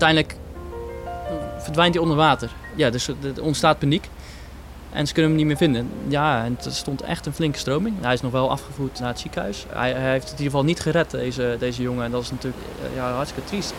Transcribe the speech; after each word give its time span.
uiteindelijk 0.00 0.36
verdwijnt 1.58 1.94
hij 1.94 2.02
onder 2.02 2.16
water. 2.18 2.50
Ja, 2.74 2.90
dus 2.90 3.08
er 3.08 3.42
ontstaat 3.42 3.78
paniek. 3.78 4.08
En 4.92 5.06
ze 5.06 5.12
kunnen 5.12 5.30
hem 5.30 5.40
niet 5.40 5.48
meer 5.48 5.56
vinden. 5.56 5.90
Ja, 6.08 6.44
en 6.44 6.58
er 6.64 6.72
stond 6.72 7.02
echt 7.02 7.26
een 7.26 7.32
flinke 7.32 7.58
stroming. 7.58 7.96
Hij 8.00 8.12
is 8.12 8.20
nog 8.20 8.32
wel 8.32 8.50
afgevoerd 8.50 9.00
naar 9.00 9.08
het 9.08 9.20
ziekenhuis. 9.20 9.66
Hij, 9.68 9.92
hij 9.92 10.10
heeft 10.10 10.30
het 10.30 10.38
in 10.38 10.44
ieder 10.44 10.50
geval 10.50 10.64
niet 10.64 10.80
gered, 10.80 11.10
deze, 11.10 11.56
deze 11.58 11.82
jongen. 11.82 12.04
En 12.04 12.10
dat 12.10 12.22
is 12.22 12.30
natuurlijk 12.30 12.62
ja, 12.94 13.12
hartstikke 13.12 13.48
triest. 13.48 13.74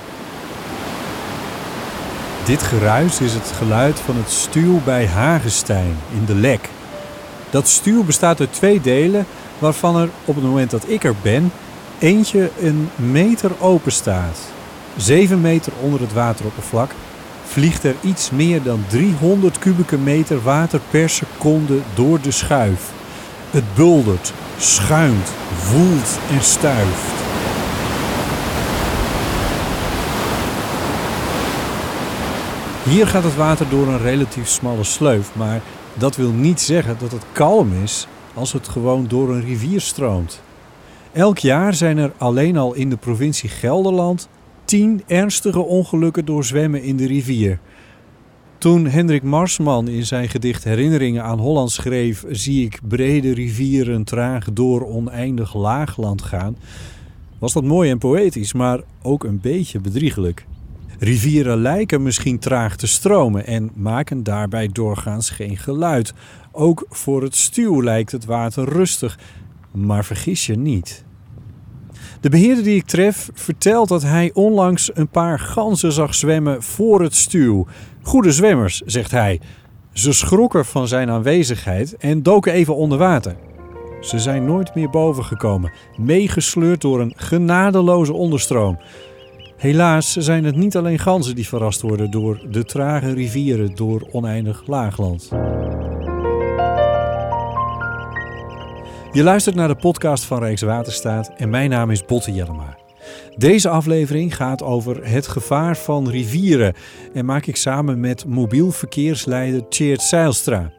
Dit 2.45 2.63
geruis 2.63 3.21
is 3.21 3.33
het 3.33 3.51
geluid 3.57 3.99
van 3.99 4.15
het 4.15 4.29
stuw 4.29 4.81
bij 4.83 5.07
Hagestein 5.07 5.97
in 6.13 6.25
de 6.25 6.35
Lek. 6.35 6.69
Dat 7.49 7.67
stuw 7.67 8.03
bestaat 8.03 8.39
uit 8.39 8.53
twee 8.53 8.81
delen, 8.81 9.25
waarvan 9.59 9.97
er 9.97 10.09
op 10.25 10.35
het 10.35 10.43
moment 10.43 10.71
dat 10.71 10.89
ik 10.89 11.03
er 11.03 11.15
ben, 11.21 11.51
eentje 11.99 12.49
een 12.61 12.89
meter 12.95 13.51
open 13.59 13.91
staat. 13.91 14.37
7 14.97 15.41
meter 15.41 15.73
onder 15.81 15.99
het 15.99 16.13
wateroppervlak 16.13 16.91
vliegt 17.45 17.83
er 17.83 17.95
iets 18.01 18.31
meer 18.31 18.63
dan 18.63 18.83
300 18.87 19.59
kubieke 19.59 19.97
meter 19.97 20.43
water 20.43 20.79
per 20.89 21.09
seconde 21.09 21.79
door 21.95 22.21
de 22.21 22.31
schuif. 22.31 22.91
Het 23.51 23.63
buldert, 23.75 24.33
schuimt, 24.57 25.31
woelt 25.71 26.19
en 26.31 26.43
stuift. 26.43 27.15
Hier 32.83 33.07
gaat 33.07 33.23
het 33.23 33.35
water 33.35 33.69
door 33.69 33.87
een 33.87 34.01
relatief 34.01 34.47
smalle 34.47 34.83
sleuf, 34.83 35.35
maar 35.35 35.61
dat 35.93 36.15
wil 36.15 36.31
niet 36.31 36.61
zeggen 36.61 36.95
dat 36.99 37.11
het 37.11 37.25
kalm 37.31 37.83
is 37.83 38.07
als 38.33 38.53
het 38.53 38.67
gewoon 38.67 39.07
door 39.07 39.29
een 39.29 39.41
rivier 39.41 39.81
stroomt. 39.81 40.41
Elk 41.13 41.37
jaar 41.37 41.73
zijn 41.73 41.97
er 41.97 42.11
alleen 42.17 42.57
al 42.57 42.73
in 42.73 42.89
de 42.89 42.97
provincie 42.97 43.49
Gelderland 43.49 44.27
tien 44.67 45.01
ernstige 45.05 45.59
ongelukken 45.59 46.25
door 46.25 46.43
zwemmen 46.43 46.83
in 46.83 46.97
de 46.97 47.07
rivier. 47.07 47.59
Toen 48.57 48.87
Hendrik 48.87 49.23
Marsman 49.23 49.87
in 49.87 50.05
zijn 50.05 50.29
gedicht 50.29 50.63
Herinneringen 50.63 51.23
aan 51.23 51.39
Holland 51.39 51.71
schreef: 51.71 52.25
Zie 52.29 52.65
ik 52.65 52.79
brede 52.87 53.33
rivieren 53.33 54.03
traag 54.03 54.53
door 54.53 54.85
oneindig 54.85 55.55
laagland 55.55 56.21
gaan, 56.21 56.57
was 57.39 57.53
dat 57.53 57.63
mooi 57.63 57.89
en 57.89 57.97
poëtisch, 57.97 58.53
maar 58.53 58.79
ook 59.01 59.23
een 59.23 59.39
beetje 59.41 59.79
bedriegelijk. 59.79 60.45
Rivieren 60.99 61.57
lijken 61.57 62.03
misschien 62.03 62.39
traag 62.39 62.75
te 62.75 62.87
stromen 62.87 63.45
en 63.45 63.71
maken 63.75 64.23
daarbij 64.23 64.69
doorgaans 64.71 65.29
geen 65.29 65.57
geluid. 65.57 66.13
Ook 66.51 66.85
voor 66.89 67.23
het 67.23 67.35
stuw 67.35 67.83
lijkt 67.83 68.11
het 68.11 68.25
water 68.25 68.69
rustig, 68.69 69.19
maar 69.71 70.05
vergis 70.05 70.45
je 70.45 70.55
niet. 70.55 71.05
De 72.19 72.29
beheerder 72.29 72.63
die 72.63 72.75
ik 72.75 72.85
tref 72.85 73.29
vertelt 73.33 73.89
dat 73.89 74.03
hij 74.03 74.31
onlangs 74.33 74.89
een 74.93 75.07
paar 75.07 75.39
ganzen 75.39 75.91
zag 75.91 76.15
zwemmen 76.15 76.63
voor 76.63 77.01
het 77.01 77.15
stuw. 77.15 77.65
Goede 78.01 78.31
zwemmers, 78.31 78.81
zegt 78.85 79.11
hij. 79.11 79.39
Ze 79.93 80.13
schrokken 80.13 80.65
van 80.65 80.87
zijn 80.87 81.09
aanwezigheid 81.09 81.97
en 81.97 82.23
doken 82.23 82.53
even 82.53 82.75
onder 82.75 82.97
water. 82.97 83.35
Ze 84.01 84.19
zijn 84.19 84.45
nooit 84.45 84.75
meer 84.75 84.89
boven 84.89 85.23
gekomen, 85.23 85.71
meegesleurd 85.95 86.81
door 86.81 86.99
een 87.01 87.13
genadeloze 87.15 88.13
onderstroom. 88.13 88.79
Helaas 89.57 90.13
zijn 90.13 90.43
het 90.43 90.55
niet 90.55 90.77
alleen 90.77 90.99
ganzen 90.99 91.35
die 91.35 91.47
verrast 91.47 91.81
worden 91.81 92.11
door 92.11 92.41
de 92.49 92.63
trage 92.63 93.13
rivieren 93.13 93.75
door 93.75 94.07
oneindig 94.11 94.63
laagland. 94.65 95.29
Je 99.11 99.23
luistert 99.23 99.55
naar 99.55 99.67
de 99.67 99.75
podcast 99.75 100.23
van 100.23 100.39
Rijkswaterstaat 100.39 101.31
en 101.37 101.49
mijn 101.49 101.69
naam 101.69 101.91
is 101.91 102.05
Botte 102.05 102.31
Jellema. 102.31 102.77
Deze 103.35 103.69
aflevering 103.69 104.35
gaat 104.35 104.63
over 104.63 105.09
het 105.09 105.27
gevaar 105.27 105.77
van 105.77 106.09
rivieren 106.09 106.73
en 107.13 107.25
maak 107.25 107.45
ik 107.45 107.55
samen 107.55 107.99
met 107.99 108.25
mobiel 108.25 108.71
verkeersleider 108.71 109.69
Tjeerd 109.69 110.01
Zeilstra. 110.01 110.71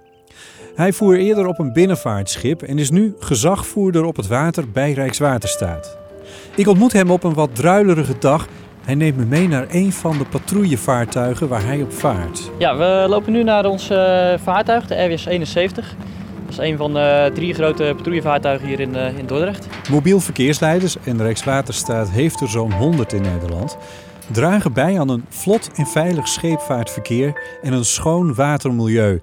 Hij 0.75 0.93
voer 0.93 1.19
eerder 1.19 1.47
op 1.47 1.59
een 1.59 1.73
binnenvaartschip 1.73 2.63
en 2.63 2.79
is 2.79 2.91
nu 2.91 3.15
gezagvoerder 3.19 4.05
op 4.05 4.17
het 4.17 4.27
water 4.27 4.71
bij 4.71 4.93
Rijkswaterstaat. 4.93 5.99
Ik 6.55 6.69
ontmoet 6.69 6.93
hem 6.93 7.11
op 7.11 7.25
een 7.25 7.35
wat 7.35 7.55
druilerige 7.55 8.19
dag. 8.19 8.49
Hij 8.85 8.95
neemt 8.95 9.17
me 9.17 9.25
mee 9.25 9.49
naar 9.49 9.67
een 9.71 9.93
van 9.93 10.19
de 10.19 10.25
patrouillevaartuigen 10.25 11.49
waar 11.49 11.65
hij 11.65 11.83
op 11.83 11.93
vaart. 11.93 12.51
Ja, 12.59 12.77
we 12.77 13.07
lopen 13.09 13.33
nu 13.33 13.43
naar 13.43 13.65
ons 13.65 13.87
vaartuig, 14.43 14.87
de 14.87 15.05
RWS 15.05 15.27
71. 15.27 15.97
Dat 16.49 16.59
is 16.59 16.71
een 16.71 16.77
van 16.77 16.93
de 16.93 17.31
drie 17.35 17.55
grote 17.55 17.93
patrouillevaartuigen 17.97 18.69
hier 18.69 18.81
in, 18.81 18.95
uh, 18.95 19.19
in 19.19 19.27
Dordrecht. 19.27 19.67
Mobiel 19.91 20.21
verkeersleiders 20.21 20.97
en 21.05 21.23
Rijkswaterstaat 21.23 22.11
heeft 22.11 22.41
er 22.41 22.49
zo'n 22.49 22.73
100 22.73 23.13
in 23.13 23.23
Nederland. 23.23 23.77
Dragen 24.33 24.73
bij 24.73 25.01
aan 25.01 25.09
een 25.09 25.25
vlot 25.29 25.71
en 25.75 25.87
veilig 25.87 26.29
scheepvaartverkeer 26.29 27.59
en 27.63 27.73
een 27.73 27.85
schoon 27.85 28.35
watermilieu. 28.35 29.21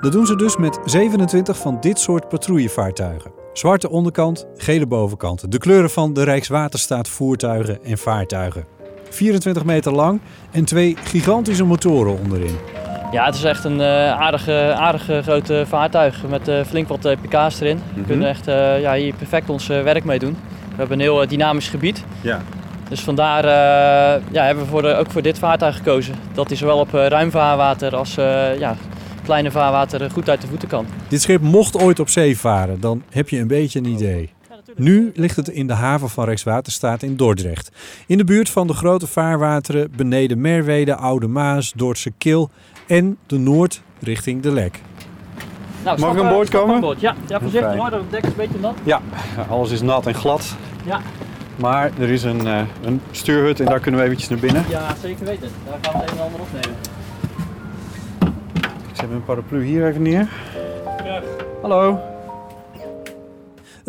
Dat 0.00 0.12
doen 0.12 0.26
ze 0.26 0.36
dus 0.36 0.56
met 0.56 0.78
27 0.84 1.56
van 1.56 1.80
dit 1.80 1.98
soort 1.98 2.28
patrouillevaartuigen. 2.28 3.32
Zwarte 3.52 3.90
onderkant, 3.90 4.46
gele 4.56 4.86
bovenkant. 4.86 5.52
De 5.52 5.58
kleuren 5.58 5.90
van 5.90 6.12
de 6.12 6.22
Rijkswaterstaat 6.22 7.08
voertuigen 7.08 7.84
en 7.84 7.98
vaartuigen. 7.98 8.64
24 9.10 9.64
meter 9.64 9.92
lang 9.92 10.20
en 10.50 10.64
twee 10.64 10.96
gigantische 10.96 11.64
motoren 11.64 12.18
onderin. 12.18 12.56
Ja, 13.12 13.24
het 13.24 13.34
is 13.34 13.44
echt 13.44 13.64
een 13.64 13.78
uh, 13.78 14.10
aardige, 14.10 14.74
aardige 14.76 15.22
grote 15.22 15.64
vaartuig 15.66 16.22
met 16.28 16.48
uh, 16.48 16.64
flink 16.64 16.88
wat 16.88 17.06
uh, 17.06 17.12
pk's 17.22 17.60
erin. 17.60 17.80
We 17.94 18.02
kunnen 18.02 18.28
echt 18.28 18.46
ja, 18.80 18.94
hier 18.94 19.14
perfect 19.14 19.50
ons 19.50 19.66
werk 19.66 20.04
mee 20.04 20.18
doen. 20.18 20.36
We 20.70 20.76
hebben 20.76 20.96
een 21.00 21.04
heel 21.04 21.28
dynamisch 21.28 21.68
gebied. 21.68 22.04
Ja. 22.20 22.40
Dus 22.88 23.00
vandaar 23.00 23.44
ja, 24.32 24.44
hebben 24.44 24.64
we 24.64 24.70
voor 24.70 24.84
ook 24.84 25.10
voor 25.10 25.22
dit 25.22 25.38
vaartuig 25.38 25.76
gekozen. 25.76 26.14
Dat 26.34 26.48
hij 26.48 26.56
zowel 26.56 26.78
op 26.78 26.92
ruim 26.92 27.30
vaarwater 27.30 27.96
als 27.96 28.14
ja, 28.58 28.76
kleine 29.24 29.50
vaarwater 29.50 30.10
goed 30.10 30.28
uit 30.28 30.40
de 30.40 30.46
voeten 30.46 30.68
kan. 30.68 30.86
Dit 31.08 31.22
schip 31.22 31.40
mocht 31.40 31.76
ooit 31.76 32.00
op 32.00 32.08
zee 32.08 32.38
varen, 32.38 32.80
dan 32.80 33.02
heb 33.10 33.28
je 33.28 33.38
een 33.38 33.46
beetje 33.46 33.78
een 33.78 33.86
idee. 33.86 34.30
Nu 34.76 35.12
ligt 35.14 35.36
het 35.36 35.48
in 35.48 35.66
de 35.66 35.72
haven 35.72 36.08
van 36.08 36.24
Rijkswaterstaat 36.24 37.02
in 37.02 37.16
Dordrecht. 37.16 37.70
In 38.06 38.18
de 38.18 38.24
buurt 38.24 38.50
van 38.50 38.66
de 38.66 38.74
grote 38.74 39.06
vaarwateren 39.06 39.92
beneden 39.96 40.40
Merwede, 40.40 40.94
Oude 40.94 41.26
Maas, 41.26 41.72
Dordtse 41.72 42.12
Kil 42.18 42.50
en 42.86 43.18
de 43.26 43.38
Noord 43.38 43.82
richting 44.00 44.42
de 44.42 44.52
Lek. 44.52 44.80
Nou, 45.84 46.00
Mag 46.00 46.14
ik 46.14 46.22
aan 46.22 46.28
boord 46.28 46.48
komen? 46.48 46.80
Boord. 46.80 47.00
Ja, 47.00 47.14
ja, 47.28 47.40
voorzichtig 47.40 47.76
hoor, 47.76 47.90
het 47.92 48.10
dek 48.10 48.22
is 48.22 48.28
een 48.28 48.36
beetje 48.36 48.58
nat. 48.60 48.74
Ja, 48.82 49.00
alles 49.48 49.70
is 49.70 49.80
nat 49.80 50.06
en 50.06 50.14
glad. 50.14 50.56
Ja. 50.84 51.00
Maar 51.56 51.90
er 51.98 52.08
is 52.08 52.22
een, 52.22 52.46
uh, 52.46 52.60
een 52.84 53.00
stuurhut 53.10 53.60
en 53.60 53.66
daar 53.66 53.80
kunnen 53.80 54.00
we 54.00 54.06
eventjes 54.06 54.28
naar 54.28 54.38
binnen. 54.38 54.64
Ja, 54.68 54.94
zeker 55.02 55.24
weten. 55.24 55.48
Daar 55.66 55.78
gaan 55.80 55.92
we 55.92 55.98
het 56.00 56.10
een 56.10 56.16
en 56.16 56.24
ander 56.24 56.40
opnemen. 56.40 56.76
Ze 58.92 59.00
hebben 59.00 59.16
een 59.16 59.24
paraplu 59.24 59.64
hier 59.64 59.86
even 59.88 60.02
neer. 60.02 60.28
Ja. 61.04 61.22
Hallo. 61.62 61.98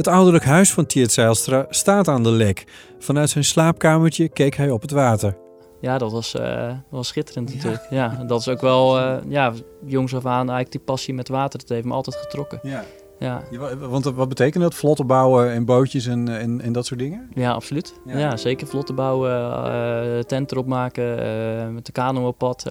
Het 0.02 0.10
ouderlijk 0.10 0.46
huis 0.46 0.74
van 0.74 0.86
Tiert 0.86 1.12
Zijlstra 1.12 1.66
staat 1.70 2.08
aan 2.08 2.24
de 2.24 2.32
lek. 2.32 2.64
Vanuit 3.00 3.30
zijn 3.30 3.44
slaapkamertje 3.44 4.30
keek 4.30 4.56
hij 4.56 4.70
op 4.70 4.82
het 4.82 4.92
water. 4.92 5.38
Ja, 5.82 5.98
dat 5.98 6.12
was, 6.12 6.36
uh, 6.36 6.72
was 6.90 7.08
schitterend 7.08 7.54
natuurlijk. 7.54 7.88
Ja, 7.90 8.24
dat 8.28 8.40
is 8.40 8.48
ook 8.48 8.62
wel, 8.62 9.00
uh, 9.00 9.16
ja, 9.28 9.54
jongs 9.86 10.16
af 10.16 10.26
aan 10.26 10.38
eigenlijk 10.38 10.72
die 10.72 10.80
passie 10.80 11.14
met 11.14 11.30
water. 11.30 11.60
Dat 11.60 11.70
heeft 11.70 11.86
me 11.86 11.94
altijd 11.94 12.16
getrokken. 12.16 12.60
Ja. 12.64 12.84
Ja. 13.20 13.42
want 13.80 14.04
wat 14.04 14.30
betekent 14.30 14.64
dat? 14.64 14.76
Vlotten 14.76 15.08
bouwen 15.08 15.52
en 15.52 15.66
bootjes 15.66 16.06
en, 16.06 16.28
en, 16.28 16.62
en 16.62 16.72
dat 16.72 16.86
soort 16.86 17.00
dingen? 17.00 17.30
Ja, 17.34 17.52
absoluut. 17.52 17.94
Ja, 18.06 18.38
zeker 18.38 18.68
vlotten 18.68 18.96
bouwen, 18.96 19.32
uh, 19.32 20.20
tent 20.20 20.52
erop 20.52 20.66
maken, 20.66 21.74
met 21.74 21.86
de 21.86 21.92
kano 21.92 22.28
op 22.28 22.38
pad. 22.38 22.64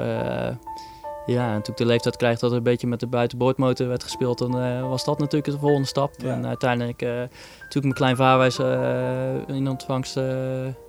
Ja, 1.30 1.54
en 1.54 1.62
toen 1.62 1.72
ik 1.72 1.80
de 1.80 1.86
leeftijd 1.86 2.16
kreeg 2.16 2.38
dat 2.38 2.50
er 2.50 2.56
een 2.56 2.62
beetje 2.62 2.86
met 2.86 3.00
de 3.00 3.06
buitenboordmotor 3.06 3.88
werd 3.88 4.02
gespeeld, 4.02 4.38
dan 4.38 4.88
was 4.88 5.04
dat 5.04 5.18
natuurlijk 5.18 5.52
de 5.52 5.58
volgende 5.58 5.86
stap. 5.86 6.22
En 6.22 6.46
uiteindelijk 6.46 7.00
natuurlijk 7.00 7.72
mijn 7.72 7.94
klein 7.94 8.16
vaarwijs 8.16 8.58
uh, 8.58 9.56
in 9.56 9.68
ontvangst. 9.68 10.14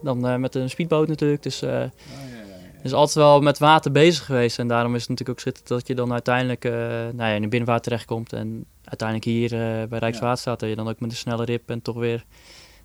Dan 0.03 0.39
met 0.39 0.55
een 0.55 0.69
speedboot 0.69 1.07
natuurlijk. 1.07 1.43
Dus, 1.43 1.63
oh, 1.63 1.69
ja, 1.69 1.91
dus 2.83 2.93
altijd 2.93 3.15
wel 3.15 3.41
met 3.41 3.59
water 3.59 3.91
bezig 3.91 4.25
geweest. 4.25 4.59
En 4.59 4.67
daarom 4.67 4.95
is 4.95 5.01
het 5.01 5.09
natuurlijk 5.09 5.39
ook 5.39 5.43
schitterend 5.43 5.79
dat 5.79 5.87
je 5.87 5.95
dan 5.95 6.11
uiteindelijk 6.11 6.63
nou 6.63 7.15
ja, 7.15 7.27
in 7.27 7.41
de 7.41 7.47
binnenvaart 7.47 7.83
terechtkomt. 7.83 8.33
En 8.33 8.65
uiteindelijk 8.83 9.29
hier 9.29 9.49
bij 9.87 9.99
Rijkswaterstaat, 9.99 10.59
dat 10.59 10.69
je 10.69 10.75
dan 10.75 10.89
ook 10.89 10.99
met 10.99 11.11
een 11.11 11.17
snelle 11.17 11.45
rip 11.45 11.69
en 11.69 11.81
toch 11.81 11.95
weer 11.95 12.25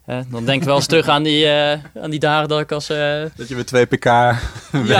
dan 0.06 0.44
denk 0.44 0.60
ik 0.60 0.66
wel 0.66 0.76
eens 0.76 0.86
terug 0.86 1.08
aan 1.08 1.22
die, 1.22 1.44
uh, 1.44 1.72
aan 2.02 2.10
die 2.10 2.18
dagen 2.18 2.48
dat 2.48 2.60
ik 2.60 2.72
als... 2.72 2.90
Uh, 2.90 3.22
dat 3.36 3.48
je 3.48 3.56
met 3.56 3.66
2 3.66 3.86
pk 3.86 4.04
ja, 4.04 4.36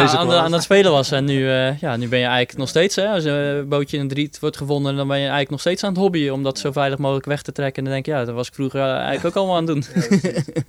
aan, 0.08 0.32
aan, 0.32 0.52
het 0.52 0.62
spelen 0.62 0.90
was. 0.90 1.10
En 1.10 1.24
nu, 1.24 1.38
uh, 1.38 1.78
ja, 1.78 1.96
nu 1.96 2.08
ben 2.08 2.18
je 2.18 2.24
eigenlijk 2.24 2.58
nog 2.58 2.68
steeds, 2.68 2.96
hè, 2.96 3.08
als 3.08 3.24
een 3.24 3.68
bootje 3.68 3.96
in 3.96 4.02
een 4.02 4.08
driet 4.08 4.38
wordt 4.40 4.56
gevonden, 4.56 4.96
dan 4.96 5.06
ben 5.08 5.16
je 5.16 5.22
eigenlijk 5.22 5.50
nog 5.50 5.60
steeds 5.60 5.84
aan 5.84 5.90
het 5.90 5.98
hobbyen 5.98 6.32
om 6.32 6.42
dat 6.42 6.58
zo 6.58 6.72
veilig 6.72 6.98
mogelijk 6.98 7.26
weg 7.26 7.42
te 7.42 7.52
trekken. 7.52 7.76
En 7.76 7.84
dan 7.84 7.92
denk 7.92 8.06
je, 8.06 8.12
ja, 8.12 8.24
dat 8.24 8.34
was 8.34 8.48
ik 8.48 8.54
vroeger 8.54 8.80
eigenlijk 8.80 9.24
ook 9.24 9.34
allemaal 9.34 9.56
aan 9.56 9.66
het 9.66 9.90
doen. 9.90 10.10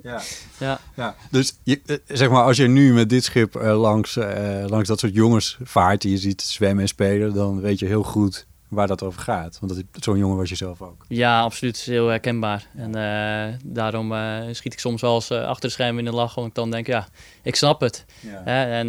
Ja, 0.03 0.21
ja. 0.67 0.79
ja. 0.95 1.15
Dus 1.31 1.57
je, 1.63 2.01
zeg 2.07 2.29
maar, 2.29 2.43
als 2.43 2.57
je 2.57 2.67
nu 2.67 2.93
met 2.93 3.09
dit 3.09 3.23
schip 3.23 3.53
langs, 3.53 4.19
langs 4.65 4.87
dat 4.87 4.99
soort 4.99 5.13
jongens 5.13 5.57
vaart, 5.63 6.01
die 6.01 6.11
je 6.11 6.17
ziet 6.17 6.41
zwemmen 6.41 6.81
en 6.81 6.87
spelen, 6.87 7.33
dan 7.33 7.61
weet 7.61 7.79
je 7.79 7.85
heel 7.85 8.03
goed 8.03 8.45
waar 8.67 8.87
dat 8.87 9.03
over 9.03 9.21
gaat. 9.21 9.59
Want 9.59 9.83
zo'n 9.91 10.17
jongen 10.17 10.37
was 10.37 10.49
je 10.49 10.55
zelf 10.55 10.81
ook. 10.81 11.05
Ja, 11.07 11.41
absoluut. 11.41 11.77
Het 11.77 11.87
is 11.87 11.93
heel 11.93 12.07
herkenbaar. 12.07 12.67
En 12.75 12.95
uh, 12.95 13.55
daarom 13.65 14.11
uh, 14.11 14.37
schiet 14.51 14.73
ik 14.73 14.79
soms 14.79 15.01
wel 15.01 15.15
eens 15.15 15.31
uh, 15.31 15.45
achter 15.45 15.69
de 15.69 15.75
schermen 15.75 16.05
in 16.05 16.11
de 16.11 16.17
lach. 16.17 16.35
Want 16.35 16.47
ik 16.47 16.55
dan 16.55 16.71
denk, 16.71 16.87
ja, 16.87 17.07
ik 17.43 17.55
snap 17.55 17.81
het. 17.81 18.05
Ja. 18.19 18.65
en 18.65 18.87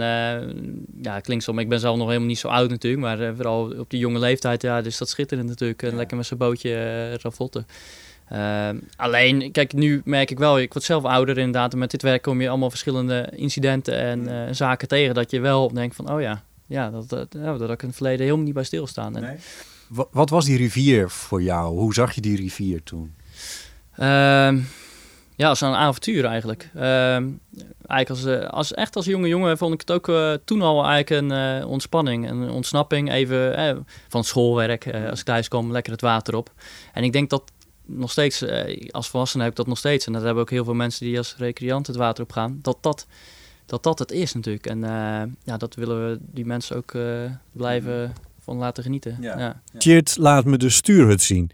ja, 1.02 1.20
klinkt 1.20 1.44
zo, 1.44 1.56
ik 1.56 1.68
ben 1.68 1.80
zelf 1.80 1.96
nog 1.96 2.06
helemaal 2.06 2.28
niet 2.28 2.38
zo 2.38 2.48
oud 2.48 2.70
natuurlijk. 2.70 3.02
Maar 3.02 3.34
vooral 3.34 3.72
op 3.78 3.90
die 3.90 4.00
jonge 4.00 4.18
leeftijd, 4.18 4.62
ja, 4.62 4.82
dus 4.82 4.98
dat 4.98 5.08
schitterend 5.08 5.48
natuurlijk. 5.48 5.82
Ja. 5.82 5.92
Lekker 5.92 6.16
met 6.16 6.26
zijn 6.26 6.38
bootje 6.38 7.12
ravotten. 7.16 7.66
alleen, 8.96 9.52
kijk, 9.52 9.72
nu 9.72 10.02
merk 10.04 10.30
ik 10.30 10.38
wel, 10.38 10.58
ik 10.58 10.72
word 10.72 10.84
zelf 10.84 11.04
ouder 11.04 11.38
inderdaad. 11.38 11.72
En 11.72 11.78
met 11.78 11.90
dit 11.90 12.02
werk 12.02 12.22
kom 12.22 12.40
je 12.40 12.48
allemaal 12.48 12.70
verschillende 12.70 13.32
incidenten 13.36 13.98
en 13.98 14.56
zaken 14.56 14.88
tegen. 14.88 15.14
Dat 15.14 15.30
je 15.30 15.40
wel 15.40 15.72
denkt 15.72 15.96
van, 15.96 16.12
oh 16.12 16.20
ja, 16.20 16.42
ja, 16.68 16.90
dat, 16.90 17.08
dat, 17.08 17.32
dat 17.32 17.70
ik 17.70 17.82
in 17.82 17.88
het 17.88 17.96
verleden 17.96 18.24
helemaal 18.24 18.44
niet 18.44 18.54
bij 18.54 18.64
stilstaan. 18.64 19.12
Nee. 19.12 19.36
Wat, 19.88 20.08
wat, 20.10 20.30
was 20.30 20.44
die 20.44 20.56
rivier 20.56 21.10
voor 21.10 21.42
jou? 21.42 21.78
Hoe 21.78 21.94
zag 21.94 22.12
je 22.12 22.20
die 22.20 22.36
rivier 22.36 22.82
toen? 22.82 23.14
Uh, 23.98 24.56
ja, 25.36 25.48
als 25.48 25.60
een 25.60 25.74
avontuur 25.74 26.24
eigenlijk. 26.24 26.70
Uh, 26.76 26.82
eigenlijk 27.86 28.08
als, 28.08 28.24
eh, 28.24 28.48
als, 28.48 28.74
echt 28.74 28.96
als 28.96 29.04
jonge 29.04 29.28
jongen 29.28 29.58
vond 29.58 29.74
ik 29.74 29.80
het 29.80 29.90
ook 29.90 30.08
uh, 30.08 30.32
toen 30.44 30.62
al 30.62 30.84
eigenlijk 30.84 31.22
een 31.22 31.58
uh, 31.60 31.68
ontspanning, 31.68 32.30
een 32.30 32.50
ontsnapping 32.50 33.12
even 33.12 33.86
van 34.08 34.24
schoolwerk. 34.24 34.94
als 35.10 35.18
ik 35.18 35.24
thuis 35.24 35.48
kwam, 35.48 35.72
lekker 35.72 35.92
het 35.92 36.00
water 36.00 36.34
op. 36.34 36.52
En 36.92 37.04
ik 37.04 37.12
denk 37.12 37.30
dat 37.30 37.52
nog 37.84 38.10
steeds, 38.10 38.44
als 38.90 39.08
volwassene 39.08 39.42
heb 39.42 39.52
ik 39.52 39.58
dat 39.58 39.66
nog 39.66 39.78
steeds. 39.78 40.06
En 40.06 40.12
dat 40.12 40.22
hebben 40.22 40.42
ook 40.42 40.50
heel 40.50 40.64
veel 40.64 40.74
mensen 40.74 41.06
die 41.06 41.18
als 41.18 41.34
recreant 41.36 41.86
het 41.86 41.96
water 41.96 42.24
op 42.24 42.32
gaan. 42.32 42.58
Dat 42.62 42.78
dat 42.80 43.06
dat 43.68 43.82
dat 43.82 43.98
het 43.98 44.12
is 44.12 44.34
natuurlijk. 44.34 44.66
En 44.66 44.78
uh, 44.78 45.22
ja, 45.44 45.56
dat 45.56 45.74
willen 45.74 46.08
we 46.08 46.18
die 46.20 46.46
mensen 46.46 46.76
ook 46.76 46.92
uh, 46.92 47.30
blijven 47.52 48.12
van 48.40 48.56
laten 48.56 48.82
genieten. 48.82 49.16
Ja. 49.20 49.60
ja. 49.78 50.02
laat 50.14 50.44
me 50.44 50.56
de 50.56 50.70
stuurhut 50.70 51.22
zien. 51.22 51.50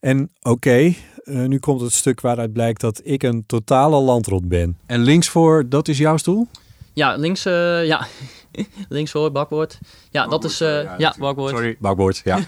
En 0.00 0.30
oké, 0.42 0.50
okay, 0.50 0.96
uh, 1.24 1.46
nu 1.46 1.58
komt 1.58 1.80
het 1.80 1.92
stuk 1.92 2.20
waaruit 2.20 2.52
blijkt 2.52 2.80
dat 2.80 3.00
ik 3.04 3.22
een 3.22 3.46
totale 3.46 4.00
landrot 4.00 4.48
ben. 4.48 4.78
En 4.86 5.00
links 5.00 5.28
voor, 5.28 5.68
dat 5.68 5.88
is 5.88 5.98
jouw 5.98 6.16
stoel? 6.16 6.46
Ja, 6.92 7.16
links, 7.16 7.42
ja. 7.42 8.06
links 8.88 9.10
voor, 9.10 9.32
bakboord. 9.32 9.78
Ja, 10.10 10.20
bakboord, 10.20 10.42
dat 10.42 10.50
is, 10.50 10.58
ja, 10.58 10.94
ja 10.98 11.14
bakboord. 11.18 11.50
Sorry, 11.50 11.76
bakboord, 11.80 12.20
ja. 12.24 12.38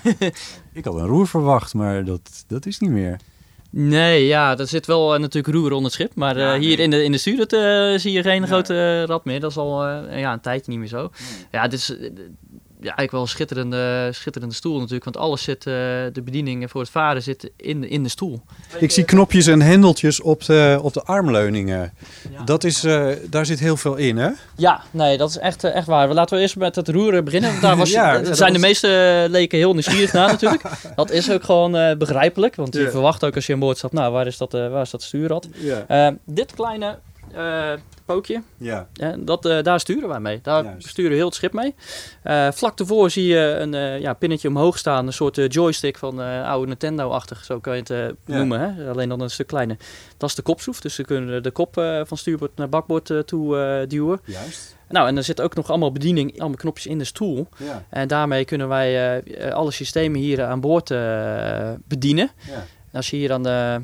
ik 0.72 0.84
had 0.84 0.94
een 0.94 1.06
roer 1.06 1.28
verwacht, 1.28 1.74
maar 1.74 2.04
dat, 2.04 2.44
dat 2.46 2.66
is 2.66 2.78
niet 2.78 2.90
meer. 2.90 3.20
Nee, 3.74 4.26
ja, 4.26 4.58
er 4.58 4.66
zit 4.66 4.86
wel 4.86 5.14
uh, 5.14 5.20
natuurlijk 5.20 5.54
roer 5.54 5.72
onder 5.72 5.84
het 5.84 5.92
schip. 5.92 6.14
Maar 6.14 6.36
uh, 6.36 6.52
hier 6.52 6.78
in 6.80 6.90
de, 6.90 7.04
in 7.04 7.12
de 7.12 7.18
uh, 7.52 7.98
zie 7.98 8.12
je 8.12 8.22
geen 8.22 8.46
grote 8.46 9.06
rad 9.06 9.24
meer. 9.24 9.40
Dat 9.40 9.50
is 9.50 9.56
al 9.56 9.86
ja, 9.88 10.32
een 10.32 10.40
tijdje 10.40 10.70
niet 10.70 10.80
meer 10.80 10.88
zo. 10.88 11.10
Ja, 11.50 11.66
ja, 11.68 11.78
eigenlijk 12.82 13.12
wel 13.12 13.20
een 13.20 13.28
schitterende, 13.28 14.08
schitterende 14.12 14.54
stoel 14.54 14.78
natuurlijk. 14.78 15.04
Want 15.04 15.16
alles 15.16 15.42
zit, 15.42 15.66
uh, 15.66 15.74
de 16.12 16.22
bedieningen 16.24 16.68
voor 16.68 16.80
het 16.80 16.90
varen 16.90 17.22
zitten 17.22 17.50
in, 17.56 17.88
in 17.88 18.02
de 18.02 18.08
stoel. 18.08 18.42
Ik 18.78 18.90
zie 18.90 19.04
knopjes 19.04 19.46
en 19.46 19.60
hendeltjes 19.62 20.20
op 20.20 20.44
de, 20.44 20.78
op 20.82 20.92
de 20.92 21.02
armleuningen. 21.02 21.92
Dat 22.44 22.64
is, 22.64 22.84
uh, 22.84 23.08
daar 23.30 23.46
zit 23.46 23.58
heel 23.58 23.76
veel 23.76 23.96
in, 23.96 24.16
hè? 24.16 24.30
Ja, 24.56 24.82
nee, 24.90 25.16
dat 25.16 25.28
is 25.28 25.38
echt, 25.38 25.64
echt 25.64 25.86
waar. 25.86 26.12
Laten 26.12 26.36
we 26.36 26.42
eerst 26.42 26.56
met 26.56 26.76
het 26.76 26.88
roeren 26.88 27.24
beginnen. 27.24 27.60
Daar 27.60 27.76
was, 27.82 27.90
ja, 27.90 28.34
zijn 28.34 28.52
de 28.52 28.58
meeste 28.58 29.26
leken 29.30 29.58
heel 29.58 29.72
nieuwsgierig 29.72 30.12
naar 30.12 30.30
natuurlijk. 30.40 30.62
Dat 30.96 31.10
is 31.10 31.30
ook 31.30 31.44
gewoon 31.44 31.76
uh, 31.76 31.96
begrijpelijk. 31.96 32.56
Want 32.56 32.74
je 32.74 32.90
verwacht 32.90 33.24
ook 33.24 33.34
als 33.34 33.46
je 33.46 33.52
aan 33.52 33.58
boord 33.58 33.78
stapt, 33.78 33.92
nou, 33.92 34.12
waar 34.12 34.26
is 34.26 34.36
dat, 34.36 34.52
waar 34.52 34.82
is 34.82 34.90
dat 34.90 35.02
stuurrad? 35.02 35.48
dit 36.24 36.54
kleine 36.54 36.98
pookje. 38.04 38.42
Ja. 38.56 38.88
En 38.94 39.24
dat, 39.24 39.46
uh, 39.46 39.62
daar 39.62 39.80
sturen 39.80 40.08
wij 40.08 40.20
mee. 40.20 40.40
Daar 40.42 40.64
Juist. 40.64 40.88
sturen 40.88 41.12
heel 41.12 41.26
het 41.26 41.34
schip 41.34 41.52
mee. 41.52 41.74
Uh, 42.24 42.50
vlak 42.52 42.76
daarvoor 42.76 43.10
zie 43.10 43.26
je 43.26 43.56
een 43.58 44.00
ja, 44.00 44.12
pinnetje 44.12 44.48
omhoog 44.48 44.78
staan. 44.78 45.06
Een 45.06 45.12
soort 45.12 45.52
joystick 45.52 45.98
van 45.98 46.18
oude 46.44 46.66
Nintendo-achtig. 46.66 47.44
Zo 47.44 47.60
kan 47.60 47.76
je 47.76 47.82
het 47.94 48.14
noemen. 48.24 48.60
Hè? 48.60 48.90
Alleen 48.90 49.08
dan 49.08 49.20
een 49.20 49.30
stuk 49.30 49.46
kleiner. 49.46 49.76
Dat 50.16 50.28
is 50.28 50.34
de 50.34 50.42
kopschroef. 50.42 50.80
Dus 50.80 50.96
we 50.96 51.04
kunnen 51.04 51.42
de 51.42 51.50
kop 51.50 51.74
van 52.04 52.16
stuurboord 52.16 52.56
naar 52.56 52.68
bakboord 52.68 53.26
toe 53.26 53.84
duwen. 53.88 54.20
Juist. 54.24 54.76
Nou, 54.88 55.08
en 55.08 55.16
er 55.16 55.24
zit 55.24 55.40
ook 55.40 55.54
nog 55.54 55.68
allemaal 55.68 55.92
bediening, 55.92 56.40
allemaal 56.40 56.58
knopjes 56.58 56.86
in 56.86 56.98
de 56.98 57.04
stoel. 57.04 57.48
Ja. 57.56 57.84
En 57.88 58.08
daarmee 58.08 58.44
kunnen 58.44 58.68
wij 58.68 59.22
alle 59.52 59.70
systemen 59.70 60.20
hier 60.20 60.44
aan 60.44 60.60
boord 60.60 60.88
bedienen. 61.88 62.30
Ja. 62.50 62.64
als 62.92 63.10
je 63.10 63.16
hier 63.16 63.32
aan 63.32 63.42
de, 63.42 63.80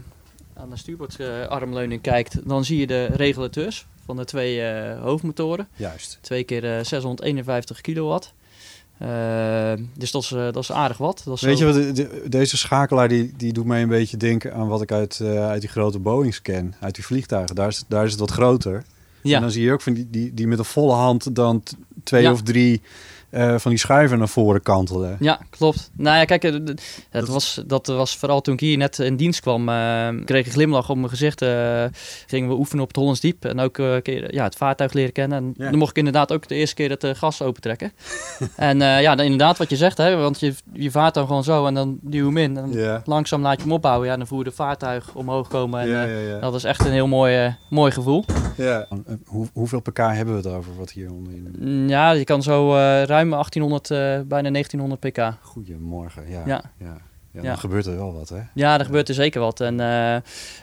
aan 0.58 0.70
de 0.70 0.76
stuurboordarmleuning 0.76 2.00
kijkt, 2.00 2.49
dan 2.49 2.64
zie 2.64 2.78
je 2.78 2.87
de 2.87 3.05
regulateurs 3.05 3.87
van 4.05 4.16
de 4.16 4.25
twee 4.25 4.60
uh, 4.60 5.00
hoofdmotoren. 5.00 5.69
Juist. 5.76 6.19
Twee 6.20 6.44
keer 6.44 6.64
uh, 6.64 6.78
eh, 6.78 6.84
651 6.84 7.81
kilowatt. 7.81 8.32
Uh, 9.02 9.72
dus 9.94 10.10
dat 10.10 10.22
is, 10.22 10.28
dat 10.28 10.56
is 10.56 10.72
aardig 10.72 10.96
wat. 10.96 11.22
Dat 11.25 11.34
is 11.34 11.43
Weet 11.43 11.58
je 11.58 11.64
wat, 11.64 12.31
deze 12.31 12.56
schakelaar 12.56 13.08
die, 13.08 13.32
die 13.37 13.52
doet 13.52 13.64
mij 13.64 13.82
een 13.82 13.88
beetje 13.88 14.16
denken 14.16 14.55
aan 14.55 14.69
wat 14.69 14.82
ik 14.82 14.93
uit, 14.93 15.20
uit 15.20 15.60
die 15.60 15.70
grote 15.70 15.99
Boeings 15.99 16.43
ken. 16.43 16.75
Uit 16.81 16.94
die 16.94 17.04
vliegtuigen. 17.04 17.54
Daar 17.54 17.69
is, 17.69 17.84
daar 17.88 18.04
is 18.04 18.11
het 18.11 18.20
wat 18.20 18.31
groter. 18.31 18.84
Ja. 19.22 19.37
En 19.37 19.40
dan 19.40 19.50
zie 19.50 19.62
je 19.62 19.72
ook 19.72 19.82
van 19.82 19.93
die, 19.93 20.11
die, 20.11 20.34
die 20.34 20.46
met 20.46 20.58
een 20.58 20.64
volle 20.64 20.93
hand 20.93 21.34
dan 21.34 21.62
twee 22.04 22.31
of 22.31 22.43
drie 22.43 22.82
uh, 23.30 23.58
van 23.58 23.70
die 23.70 23.80
schuiven 23.80 24.19
naar 24.19 24.28
voren 24.28 24.62
kantelen. 24.62 25.16
Ja, 25.20 25.40
klopt. 25.50 25.90
Nou 25.96 26.16
ja, 26.16 26.25
kijk, 26.25 26.42
het 26.42 26.82
dat, 27.10 27.28
was, 27.28 27.62
dat 27.66 27.86
was 27.86 28.16
vooral 28.16 28.40
toen 28.40 28.54
ik 28.54 28.60
hier 28.60 28.76
net 28.76 28.98
in 28.98 29.16
dienst 29.16 29.40
kwam, 29.40 29.69
uh, 29.69 30.08
kreeg 30.25 30.40
ik 30.40 30.46
een 30.46 30.52
glimlach 30.52 30.90
op 30.90 30.96
mijn 30.96 31.08
gezicht. 31.08 31.42
Uh, 31.42 31.84
gingen 32.26 32.48
we 32.48 32.54
oefenen 32.54 32.82
op 32.82 32.88
het 32.88 32.96
Hollands 32.96 33.20
Diep 33.20 33.44
en 33.44 33.60
ook 33.60 33.76
ja, 34.28 34.44
het 34.44 34.56
vaartuig 34.56 34.92
leren 34.92 35.12
kennen. 35.12 35.38
En 35.38 35.54
dan 35.56 35.78
mocht 35.78 35.90
ik 35.90 35.96
inderdaad 35.96 36.32
ook 36.32 36.48
de 36.48 36.54
eerste 36.54 36.75
keer 36.75 36.90
het 36.90 37.06
gas 37.19 37.42
opentrekken. 37.42 37.92
en 38.56 38.78
ja, 38.78 39.14
dan 39.14 39.25
inderdaad 39.25 39.58
wat 39.58 39.70
je 39.70 39.76
zegt, 39.76 39.98
hè, 39.98 40.16
want 40.16 40.40
je, 40.40 40.54
je 40.72 40.90
vaart 40.90 41.14
dan 41.14 41.26
gewoon 41.26 41.44
zo 41.44 41.66
en 41.66 41.75
dan 41.75 41.98
duw 42.02 42.26
hem 42.26 42.36
in. 42.36 42.56
En 42.56 43.02
langzaam 43.04 43.42
laat 43.42 43.56
je 43.56 43.62
hem 43.62 43.72
opbouwen. 43.72 44.08
Ja, 44.08 44.16
dan 44.16 44.26
voer 44.26 44.38
je 44.38 44.44
de 44.44 44.50
vaartuig 44.50 45.14
omhoog 45.14 45.48
komen. 45.48 45.80
En 45.80 46.40
dat 46.40 46.54
is 46.54 46.64
echt 46.64 46.84
een 46.84 46.92
heel 46.92 47.06
mooi, 47.06 47.56
mooi 47.70 47.92
gevoel. 47.92 48.25
Ja. 48.56 48.86
Hoe, 49.26 49.46
hoeveel 49.52 49.80
pk 49.80 49.96
hebben 49.96 50.42
we 50.42 50.48
het 50.48 50.56
over 50.56 50.76
wat 50.76 50.90
hier 50.90 51.12
onderin? 51.12 51.54
Mm, 51.58 51.88
ja, 51.88 52.10
je 52.10 52.25
kan 52.25 52.42
zo 52.42 52.72
ruim 53.04 53.18
1800, 53.25 53.91
uh, 53.91 54.15
eh, 54.15 54.26
bijna 54.26 54.50
1900 54.50 55.00
pk. 55.00 55.38
Goedemorgen, 55.43 56.31
ja. 56.31 56.43
ja. 56.47 56.62
ja. 56.79 56.97
Ja, 57.30 57.42
dan 57.42 57.58
gebeurt 57.58 57.86
er 57.86 57.96
wel 57.96 58.12
wat, 58.12 58.28
hè? 58.28 58.40
Ja, 58.54 58.78
er 58.78 58.84
gebeurt 58.84 59.08
er 59.08 59.14
zeker 59.14 59.40
wat. 59.40 59.60
En, 59.60 59.78
uh, 59.78 60.14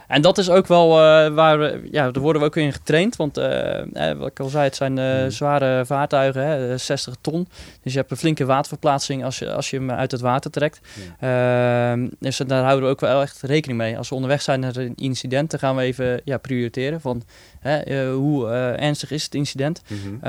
en 0.08 0.22
dat 0.22 0.38
is 0.38 0.50
ook 0.50 0.68
wel 0.68 0.90
uh, 0.90 1.34
waar 1.34 1.60
we, 1.60 1.88
ja, 1.92 2.12
daar 2.12 2.22
worden 2.22 2.42
we 2.42 2.48
ook 2.48 2.56
in 2.56 2.74
getraind. 2.74 3.16
Want 3.16 3.38
uh, 3.38 4.12
wat 4.18 4.28
ik 4.28 4.40
al 4.40 4.50
zei, 4.50 4.64
het 4.64 4.76
zijn 4.76 4.94
mm. 4.94 5.32
zware 5.32 5.86
vaartuigen, 5.86 6.48
hè, 6.48 6.78
60 6.78 7.16
ton. 7.22 7.48
Dus 7.82 7.94
je 7.94 8.00
hebt 8.00 8.12
een 8.12 8.18
flinke 8.18 8.46
waterverplaatsing 8.46 9.24
als 9.24 9.40
je, 9.40 9.54
als 9.54 9.70
je 9.70 9.78
hem 9.78 9.92
uit 9.92 10.12
het 10.12 10.22
water 10.22 10.52
trekt. 10.52 10.80
Ehm, 11.20 12.08
dus 12.20 12.38
daar 12.38 12.64
houden 12.64 12.86
we 12.86 12.92
ook 12.92 13.00
wel 13.00 13.22
echt 13.22 13.42
rekening 13.42 13.80
mee. 13.80 13.98
Als 13.98 14.10
we 14.10 14.16
onderweg 14.16 14.42
zijn 14.42 14.60
naar 14.60 14.76
een 14.76 14.96
incident, 14.96 15.52
dan 15.52 15.60
gaan 15.60 15.76
we 15.76 15.82
even 15.82 16.22
ja, 16.24 16.38
prioriteren 16.38 17.02
van 17.02 17.24
hè, 17.60 18.12
hoe 18.12 18.50
ernstig 18.78 19.12
is 19.12 19.24
het 19.24 19.36
incident. 19.36 19.82
Mm 19.88 20.24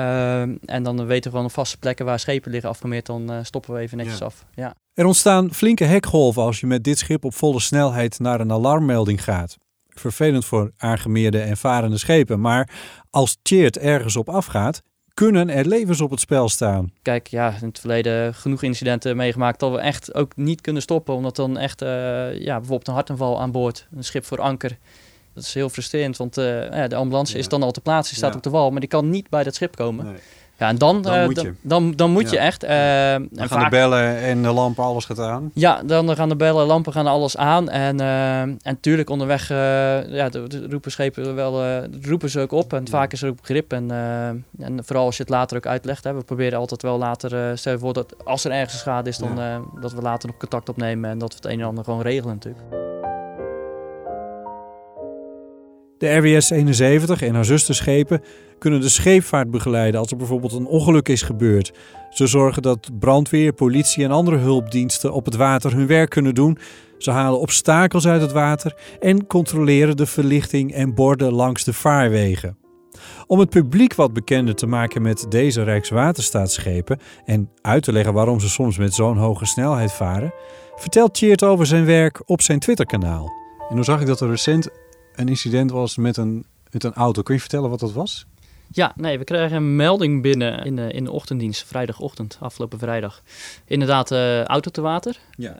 en 0.65 0.83
dan 0.83 1.05
weten 1.05 1.31
we 1.31 1.37
op 1.37 1.51
vaste 1.51 1.77
plekken 1.77 2.05
waar 2.05 2.19
schepen 2.19 2.51
liggen 2.51 2.69
afgemeerd, 2.69 3.05
dan 3.05 3.45
stoppen 3.45 3.73
we 3.73 3.79
even 3.79 3.97
netjes 3.97 4.21
af. 4.21 4.45
Ja. 4.55 4.75
Er 4.97 5.05
ontstaan 5.05 5.53
flinke 5.53 5.83
hekgolven 5.83 6.41
als 6.41 6.59
je 6.59 6.67
met 6.67 6.83
dit 6.83 6.97
schip 6.97 7.25
op 7.25 7.33
volle 7.33 7.59
snelheid 7.59 8.19
naar 8.19 8.39
een 8.39 8.51
alarmmelding 8.51 9.23
gaat. 9.23 9.57
Vervelend 9.87 10.45
voor 10.45 10.71
aangemeerde 10.77 11.39
en 11.39 11.57
varende 11.57 11.97
schepen, 11.97 12.41
maar 12.41 12.69
als 13.09 13.37
Cheert 13.43 13.77
ergens 13.77 14.15
op 14.15 14.29
afgaat, 14.29 14.81
kunnen 15.13 15.49
er 15.49 15.67
levens 15.67 16.01
op 16.01 16.11
het 16.11 16.19
spel 16.19 16.49
staan. 16.49 16.91
Kijk, 17.01 17.27
ja, 17.27 17.55
in 17.61 17.67
het 17.67 17.79
verleden 17.79 18.33
genoeg 18.33 18.63
incidenten 18.63 19.15
meegemaakt 19.15 19.59
dat 19.59 19.71
we 19.71 19.77
echt 19.77 20.13
ook 20.13 20.35
niet 20.35 20.61
kunnen 20.61 20.81
stoppen, 20.81 21.13
omdat 21.13 21.35
dan 21.35 21.57
echt, 21.57 21.81
uh, 21.81 21.89
ja, 22.39 22.57
bijvoorbeeld 22.57 22.87
een 22.87 22.93
hartaanval 22.93 23.41
aan 23.41 23.51
boord, 23.51 23.87
een 23.95 24.03
schip 24.03 24.25
voor 24.25 24.41
anker. 24.41 24.77
Dat 25.33 25.43
is 25.43 25.53
heel 25.53 25.69
frustrerend, 25.69 26.17
want 26.17 26.37
uh, 26.37 26.71
ja, 26.71 26.87
de 26.87 26.95
ambulance 26.95 27.37
is 27.37 27.47
dan 27.47 27.63
al 27.63 27.71
te 27.71 27.81
plaatsen, 27.81 28.15
die 28.15 28.23
staat 28.23 28.35
op 28.35 28.43
de 28.43 28.49
wal, 28.49 28.71
maar 28.71 28.79
die 28.79 28.89
kan 28.89 29.09
niet 29.09 29.29
bij 29.29 29.43
dat 29.43 29.55
schip 29.55 29.75
komen. 29.75 30.05
Nee. 30.05 30.15
Ja, 30.57 30.67
en 30.67 30.77
dan, 30.77 31.01
dan 31.01 31.13
uh, 31.13 31.25
moet 31.25 31.41
je, 31.41 31.53
dan, 31.61 31.91
dan 31.95 32.11
moet 32.11 32.29
je 32.29 32.37
echt. 32.37 32.63
Uh, 32.63 32.69
dan 32.69 33.29
en 33.35 33.49
gaan 33.49 33.63
de 33.63 33.69
bellen 33.69 34.17
en 34.17 34.41
de 34.41 34.51
lampen, 34.51 34.83
alles 34.83 35.05
gaat 35.05 35.19
aan. 35.19 35.51
Ja, 35.53 35.81
dan 35.85 36.15
gaan 36.15 36.29
de 36.29 36.35
bellen, 36.35 36.65
lampen 36.65 36.93
gaan 36.93 37.07
alles 37.07 37.37
aan. 37.37 37.69
En, 37.69 38.01
uh, 38.01 38.41
en 38.41 38.59
natuurlijk 38.63 39.09
onderweg 39.09 39.47
ja, 39.47 40.29
de, 40.29 40.47
de 40.47 40.67
roepen 40.69 40.91
schepen 40.91 41.35
wel, 41.35 41.83
roepen 42.01 42.29
ze 42.29 42.39
ook 42.39 42.51
op. 42.51 42.73
En 42.73 42.87
vaak 42.87 43.11
is 43.11 43.21
er 43.21 43.29
ook 43.29 43.41
begrip. 43.41 43.73
En, 43.73 43.91
en 44.59 44.85
vooral 44.85 45.05
als 45.05 45.17
je 45.17 45.23
het 45.23 45.31
later 45.31 45.57
ook 45.57 45.65
uitlegt. 45.65 46.03
Hè, 46.03 46.13
we 46.13 46.23
proberen 46.23 46.59
altijd 46.59 46.81
wel 46.81 46.97
later, 46.97 47.57
stel 47.57 47.73
je 47.73 47.79
voor 47.79 47.93
dat 47.93 48.25
als 48.25 48.43
er 48.43 48.51
ergens 48.51 48.79
schade 48.79 49.09
is, 49.09 49.17
dan 49.17 49.39
dat 49.81 49.93
we 49.93 50.01
later 50.01 50.29
nog 50.29 50.37
contact 50.37 50.69
opnemen. 50.69 51.09
En 51.09 51.17
dat 51.17 51.29
we 51.29 51.35
het 51.35 51.45
een 51.45 51.59
en 51.59 51.65
ander 51.65 51.83
gewoon 51.83 52.01
regelen 52.01 52.33
natuurlijk. 52.33 52.96
De 55.97 56.17
RWS 56.17 56.49
71 56.49 57.21
en 57.21 57.35
haar 57.35 57.45
zusterschepen 57.45 58.21
kunnen 58.59 58.81
de 58.81 58.89
scheepvaart 58.89 59.51
begeleiden 59.51 59.99
als 59.99 60.11
er 60.11 60.17
bijvoorbeeld 60.17 60.53
een 60.53 60.65
ongeluk 60.65 61.09
is 61.09 61.21
gebeurd. 61.21 61.73
Ze 62.09 62.27
zorgen 62.27 62.61
dat 62.61 62.89
brandweer, 62.99 63.53
politie 63.53 64.03
en 64.03 64.11
andere 64.11 64.37
hulpdiensten 64.37 65.13
op 65.13 65.25
het 65.25 65.35
water 65.35 65.75
hun 65.75 65.87
werk 65.87 66.09
kunnen 66.09 66.35
doen. 66.35 66.57
Ze 66.97 67.11
halen 67.11 67.39
obstakels 67.39 68.07
uit 68.07 68.21
het 68.21 68.31
water 68.31 68.75
en 68.99 69.27
controleren 69.27 69.97
de 69.97 70.05
verlichting 70.05 70.73
en 70.73 70.93
borden 70.93 71.33
langs 71.33 71.63
de 71.63 71.73
vaarwegen. 71.73 72.57
Om 73.27 73.39
het 73.39 73.49
publiek 73.49 73.95
wat 73.95 74.13
bekender 74.13 74.55
te 74.55 74.67
maken 74.67 75.01
met 75.01 75.25
deze 75.29 75.63
Rijkswaterstaatsschepen 75.63 76.99
en 77.25 77.49
uit 77.61 77.83
te 77.83 77.91
leggen 77.91 78.13
waarom 78.13 78.39
ze 78.39 78.49
soms 78.49 78.77
met 78.77 78.93
zo'n 78.93 79.17
hoge 79.17 79.45
snelheid 79.45 79.91
varen, 79.91 80.33
vertelt 80.75 81.13
Tjeerd 81.13 81.43
over 81.43 81.65
zijn 81.65 81.85
werk 81.85 82.21
op 82.25 82.41
zijn 82.41 82.59
Twitterkanaal. 82.59 83.33
En 83.69 83.75
dan 83.75 83.83
zag 83.83 84.01
ik 84.01 84.07
dat 84.07 84.21
er 84.21 84.29
recent 84.29 84.69
een 85.17 85.27
incident 85.27 85.71
was 85.71 85.97
met 85.97 86.17
een, 86.17 86.45
met 86.71 86.83
een 86.83 86.93
auto. 86.93 87.21
Kun 87.21 87.33
je 87.33 87.39
vertellen 87.39 87.69
wat 87.69 87.79
dat 87.79 87.93
was? 87.93 88.25
Ja, 88.71 88.93
nee, 88.95 89.17
we 89.17 89.23
kregen 89.23 89.57
een 89.57 89.75
melding 89.75 90.21
binnen 90.21 90.65
in 90.65 90.75
de, 90.75 90.91
in 90.91 91.03
de 91.03 91.11
ochtenddienst, 91.11 91.63
vrijdagochtend, 91.63 92.37
afgelopen 92.39 92.79
vrijdag. 92.79 93.21
Inderdaad, 93.65 94.11
uh, 94.11 94.43
auto 94.43 94.71
te 94.71 94.81
water. 94.81 95.19
Ja. 95.37 95.55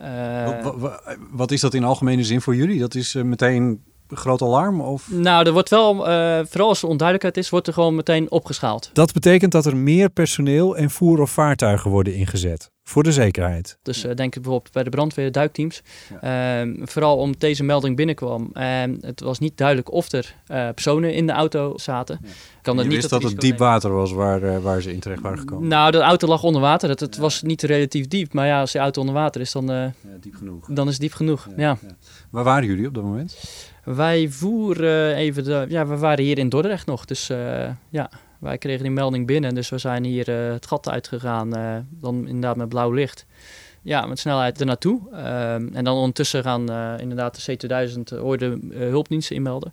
Uh, 0.48 0.62
wat, 0.62 0.76
wat, 0.76 1.16
wat, 1.30 1.50
is 1.50 1.60
dat 1.60 1.74
in 1.74 1.84
algemene 1.84 2.24
zin 2.24 2.40
voor 2.40 2.56
jullie? 2.56 2.78
Dat 2.78 2.94
is 2.94 3.14
uh, 3.14 3.22
meteen 3.22 3.82
groot 4.16 4.42
alarm? 4.42 4.80
Of? 4.80 5.10
Nou, 5.10 5.46
er 5.46 5.52
wordt 5.52 5.68
wel, 5.68 6.08
uh, 6.08 6.40
vooral 6.48 6.68
als 6.68 6.82
er 6.82 6.88
onduidelijkheid 6.88 7.36
is, 7.36 7.50
wordt 7.50 7.66
er 7.66 7.72
gewoon 7.72 7.94
meteen 7.94 8.30
opgeschaald. 8.30 8.90
Dat 8.92 9.12
betekent 9.12 9.52
dat 9.52 9.66
er 9.66 9.76
meer 9.76 10.08
personeel 10.08 10.76
en 10.76 10.90
voer- 10.90 11.20
of 11.20 11.30
vaartuigen 11.30 11.90
worden 11.90 12.14
ingezet. 12.14 12.70
Voor 12.84 13.02
de 13.02 13.12
zekerheid. 13.12 13.78
Dus 13.82 14.04
uh, 14.04 14.14
denk 14.14 14.36
ik 14.36 14.42
bijvoorbeeld 14.42 14.72
bij 14.72 14.82
de 14.82 14.90
brandweer, 14.90 15.32
duikteams. 15.32 15.82
Ja. 16.20 16.64
Uh, 16.64 16.86
vooral 16.86 17.16
om 17.16 17.34
deze 17.38 17.64
melding 17.64 17.96
binnenkwam. 17.96 18.50
En 18.52 18.98
het 19.00 19.20
was 19.20 19.38
niet 19.38 19.56
duidelijk 19.56 19.92
of 19.92 20.12
er 20.12 20.34
uh, 20.50 20.68
personen 20.68 21.14
in 21.14 21.26
de 21.26 21.32
auto 21.32 21.78
zaten. 21.78 22.18
Ja. 22.22 22.28
Kan 22.62 22.76
je 22.76 22.82
niet 22.82 22.92
wist 22.92 23.10
dat 23.10 23.22
het 23.22 23.40
diep 23.40 23.58
water 23.58 23.92
was 23.92 24.12
waar, 24.12 24.62
waar 24.62 24.80
ze 24.80 24.92
in 24.92 25.00
terecht 25.00 25.22
waren 25.22 25.38
gekomen? 25.38 25.68
Nou, 25.68 25.90
de 25.90 26.00
auto 26.00 26.28
lag 26.28 26.42
onder 26.42 26.60
water. 26.60 26.88
Het, 26.88 27.00
het 27.00 27.14
ja. 27.14 27.20
was 27.20 27.42
niet 27.42 27.62
relatief 27.62 28.08
diep. 28.08 28.32
Maar 28.32 28.46
ja, 28.46 28.60
als 28.60 28.72
de 28.72 28.78
auto 28.78 29.00
onder 29.00 29.14
water 29.16 29.40
is, 29.40 29.52
dan, 29.52 29.92
diep 30.20 30.34
genoeg. 30.34 30.66
dan 30.66 30.86
is 30.86 30.92
het 30.92 31.02
diep 31.02 31.12
genoeg. 31.12 31.48
Ja. 31.56 31.78
Waar 32.30 32.44
waren 32.44 32.68
jullie 32.68 32.86
op 32.86 32.94
dat 32.94 33.04
moment? 33.04 33.36
Wij 33.96 34.28
voeren 34.28 35.14
even 35.14 35.44
de. 35.44 35.64
Ja, 35.68 35.86
we 35.86 35.96
waren 35.96 36.24
hier 36.24 36.38
in 36.38 36.48
Dordrecht 36.48 36.86
nog. 36.86 37.04
Dus 37.04 37.30
uh, 37.30 37.70
ja, 37.88 38.10
wij 38.38 38.58
kregen 38.58 38.82
die 38.82 38.92
melding 38.92 39.26
binnen. 39.26 39.54
Dus 39.54 39.68
we 39.68 39.78
zijn 39.78 40.04
hier 40.04 40.28
uh, 40.28 40.52
het 40.52 40.66
gat 40.66 40.88
uitgegaan. 40.88 41.58
Uh, 41.58 41.76
dan 41.90 42.26
inderdaad 42.26 42.56
met 42.56 42.68
blauw 42.68 42.90
licht. 42.90 43.26
Ja, 43.82 44.06
met 44.06 44.18
snelheid 44.18 44.60
er 44.60 44.66
naartoe. 44.66 45.10
en 45.72 45.84
dan 45.84 45.96
ondertussen 45.96 46.42
gaan 46.42 46.70
inderdaad 47.00 47.44
de 47.44 47.56
C2000 47.56 48.18
hoorde 48.18 48.58
hulpdiensten 48.72 49.36
inmelden. 49.36 49.72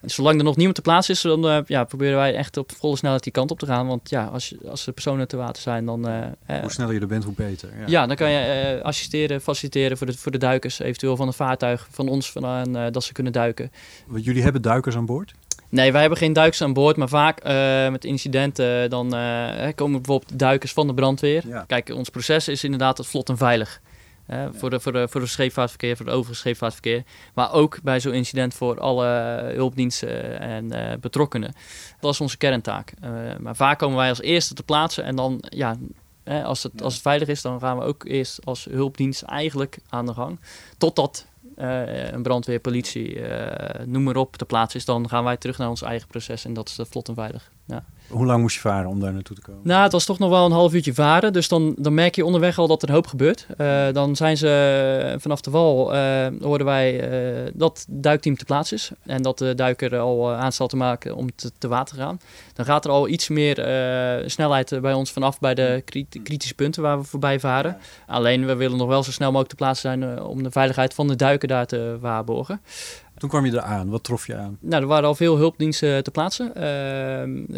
En 0.00 0.10
zolang 0.10 0.38
er 0.38 0.44
nog 0.44 0.56
niemand 0.56 0.76
te 0.76 0.82
plaats 0.82 1.08
is, 1.08 1.20
dan 1.20 1.46
uh, 1.46 1.58
ja, 1.66 1.84
proberen 1.84 2.16
wij 2.16 2.34
echt 2.34 2.56
op 2.56 2.72
volle 2.76 2.96
snelheid 2.96 3.22
die 3.22 3.32
kant 3.32 3.50
op 3.50 3.58
te 3.58 3.66
gaan. 3.66 3.86
Want 3.86 4.10
ja, 4.10 4.24
als, 4.24 4.54
als 4.68 4.86
er 4.86 4.92
personen 4.92 5.28
te 5.28 5.36
water 5.36 5.62
zijn, 5.62 5.84
dan... 5.86 6.08
Uh, 6.08 6.60
hoe 6.60 6.70
sneller 6.70 6.94
je 6.94 7.00
er 7.00 7.06
bent, 7.06 7.24
hoe 7.24 7.34
beter. 7.34 7.68
Ja, 7.78 7.84
ja 7.86 8.06
dan 8.06 8.16
kan 8.16 8.30
je 8.30 8.74
uh, 8.76 8.84
assisteren, 8.84 9.40
faciliteren 9.40 9.98
voor 9.98 10.06
de, 10.06 10.18
voor 10.18 10.32
de 10.32 10.38
duikers. 10.38 10.78
Eventueel 10.78 11.16
van 11.16 11.26
een 11.26 11.32
vaartuig 11.32 11.88
van 11.90 12.08
ons 12.08 12.32
vandaan 12.32 12.92
dat 12.92 13.04
ze 13.04 13.12
kunnen 13.12 13.32
duiken. 13.32 13.72
Want 14.06 14.24
jullie 14.24 14.42
hebben 14.42 14.62
duikers 14.62 14.96
aan 14.96 15.06
boord? 15.06 15.34
Nee, 15.68 15.92
wij 15.92 16.00
hebben 16.00 16.18
geen 16.18 16.32
duikers 16.32 16.62
aan 16.62 16.72
boord, 16.72 16.96
maar 16.96 17.08
vaak 17.08 17.42
met 17.90 18.04
incidenten 18.04 18.90
dan 18.90 19.08
komen 19.74 20.02
bijvoorbeeld 20.02 20.38
duikers 20.38 20.72
van 20.72 20.86
de 20.86 20.94
brandweer. 20.94 21.48
Ja. 21.48 21.64
Kijk, 21.66 21.90
ons 21.94 22.08
proces 22.08 22.48
is 22.48 22.64
inderdaad 22.64 22.98
het 22.98 23.06
vlot 23.06 23.28
en 23.28 23.36
veilig. 23.36 23.80
Uh, 24.30 24.46
voor, 24.52 24.70
de, 24.70 24.80
voor, 24.80 24.92
de, 24.92 25.08
voor 25.08 25.20
het 25.20 25.30
scheepvaartverkeer, 25.30 25.96
voor 25.96 26.06
het 26.06 26.14
overige 26.14 26.38
scheepvaartverkeer. 26.38 27.02
Maar 27.34 27.52
ook 27.52 27.82
bij 27.82 28.00
zo'n 28.00 28.12
incident 28.12 28.54
voor 28.54 28.80
alle 28.80 29.06
hulpdiensten 29.54 30.40
en 30.40 30.64
uh, 30.64 30.92
betrokkenen. 31.00 31.54
Dat 32.00 32.12
is 32.12 32.20
onze 32.20 32.36
kerntaak. 32.36 32.92
Uh, 33.04 33.10
maar 33.38 33.56
vaak 33.56 33.78
komen 33.78 33.96
wij 33.96 34.08
als 34.08 34.20
eerste 34.20 34.54
te 34.54 34.62
plaatsen 34.62 35.04
en 35.04 35.16
dan, 35.16 35.44
ja, 35.48 35.76
als, 36.24 36.62
het, 36.62 36.82
als 36.82 36.92
het 36.92 37.02
veilig 37.02 37.28
is, 37.28 37.42
dan 37.42 37.60
gaan 37.60 37.78
we 37.78 37.84
ook 37.84 38.04
eerst 38.04 38.44
als 38.44 38.64
hulpdienst 38.70 39.22
eigenlijk 39.22 39.78
aan 39.88 40.06
de 40.06 40.14
gang. 40.14 40.40
Totdat 40.78 41.26
een 41.56 42.22
brandweer, 42.22 42.58
politie, 42.58 43.20
noem 43.84 44.02
maar 44.02 44.16
op, 44.16 44.36
te 44.36 44.44
plaatsen 44.44 44.78
is, 44.78 44.84
dan 44.84 45.08
gaan 45.08 45.24
wij 45.24 45.36
terug 45.36 45.58
naar 45.58 45.68
ons 45.68 45.82
eigen 45.82 46.08
proces 46.08 46.44
en 46.44 46.52
dat 46.52 46.68
is 46.68 46.78
vlot 46.88 47.08
en 47.08 47.14
veilig. 47.14 47.50
Ja. 47.66 47.84
Hoe 48.08 48.26
lang 48.26 48.40
moest 48.40 48.54
je 48.54 48.60
varen 48.60 48.88
om 48.88 49.00
daar 49.00 49.12
naartoe 49.12 49.36
te 49.36 49.42
komen? 49.42 49.60
Nou, 49.64 49.82
het 49.82 49.92
was 49.92 50.04
toch 50.04 50.18
nog 50.18 50.30
wel 50.30 50.44
een 50.44 50.52
half 50.52 50.74
uurtje 50.74 50.94
varen. 50.94 51.32
Dus 51.32 51.48
dan, 51.48 51.74
dan 51.78 51.94
merk 51.94 52.14
je 52.14 52.24
onderweg 52.24 52.58
al 52.58 52.66
dat 52.66 52.82
er 52.82 52.88
een 52.88 52.94
hoop 52.94 53.06
gebeurt. 53.06 53.46
Uh, 53.60 53.86
dan 53.92 54.16
zijn 54.16 54.36
ze 54.36 55.16
vanaf 55.18 55.40
de 55.40 55.50
wal, 55.50 55.94
uh, 55.94 56.26
hoorden 56.40 56.66
wij 56.66 57.10
uh, 57.44 57.50
dat 57.54 57.84
het 57.86 58.02
duikteam 58.02 58.36
te 58.36 58.44
plaats 58.44 58.72
is. 58.72 58.90
En 59.02 59.22
dat 59.22 59.38
de 59.38 59.54
duiker 59.54 59.98
al 59.98 60.32
aanstel 60.32 60.66
te 60.66 60.76
maken 60.76 61.16
om 61.16 61.34
te, 61.34 61.50
te 61.58 61.68
water 61.68 61.96
te 61.96 62.02
gaan. 62.02 62.20
Dan 62.54 62.64
gaat 62.64 62.84
er 62.84 62.90
al 62.90 63.08
iets 63.08 63.28
meer 63.28 63.54
snelheid 64.26 64.80
bij 64.80 64.92
ons 64.92 65.12
vanaf 65.12 65.40
bij 65.40 65.54
de 65.54 65.82
kritische 66.22 66.54
punten 66.54 66.82
waar 66.82 66.98
we 66.98 67.04
voorbij 67.04 67.40
varen. 67.40 67.76
Alleen 68.06 68.46
we 68.46 68.54
willen 68.54 68.78
nog 68.78 68.88
wel 68.88 69.02
zo 69.02 69.10
snel 69.10 69.28
mogelijk 69.28 69.50
te 69.50 69.56
plaatsen 69.56 70.00
zijn 70.00 70.22
om 70.22 70.42
de 70.42 70.50
veiligheid 70.50 70.94
van 70.94 71.08
de 71.08 71.16
duiker 71.16 71.48
daar 71.48 71.66
te 71.66 71.96
waarborgen. 72.00 72.60
Toen 73.18 73.28
kwam 73.28 73.46
je 73.46 73.52
eraan. 73.52 73.90
Wat 73.90 74.04
trof 74.04 74.26
je 74.26 74.36
aan? 74.36 74.58
Nou, 74.60 74.82
er 74.82 74.88
waren 74.88 75.08
al 75.08 75.14
veel 75.14 75.36
hulpdiensten 75.36 76.04
te 76.04 76.10
plaatsen. 76.10 76.46
Uh, 76.48 76.62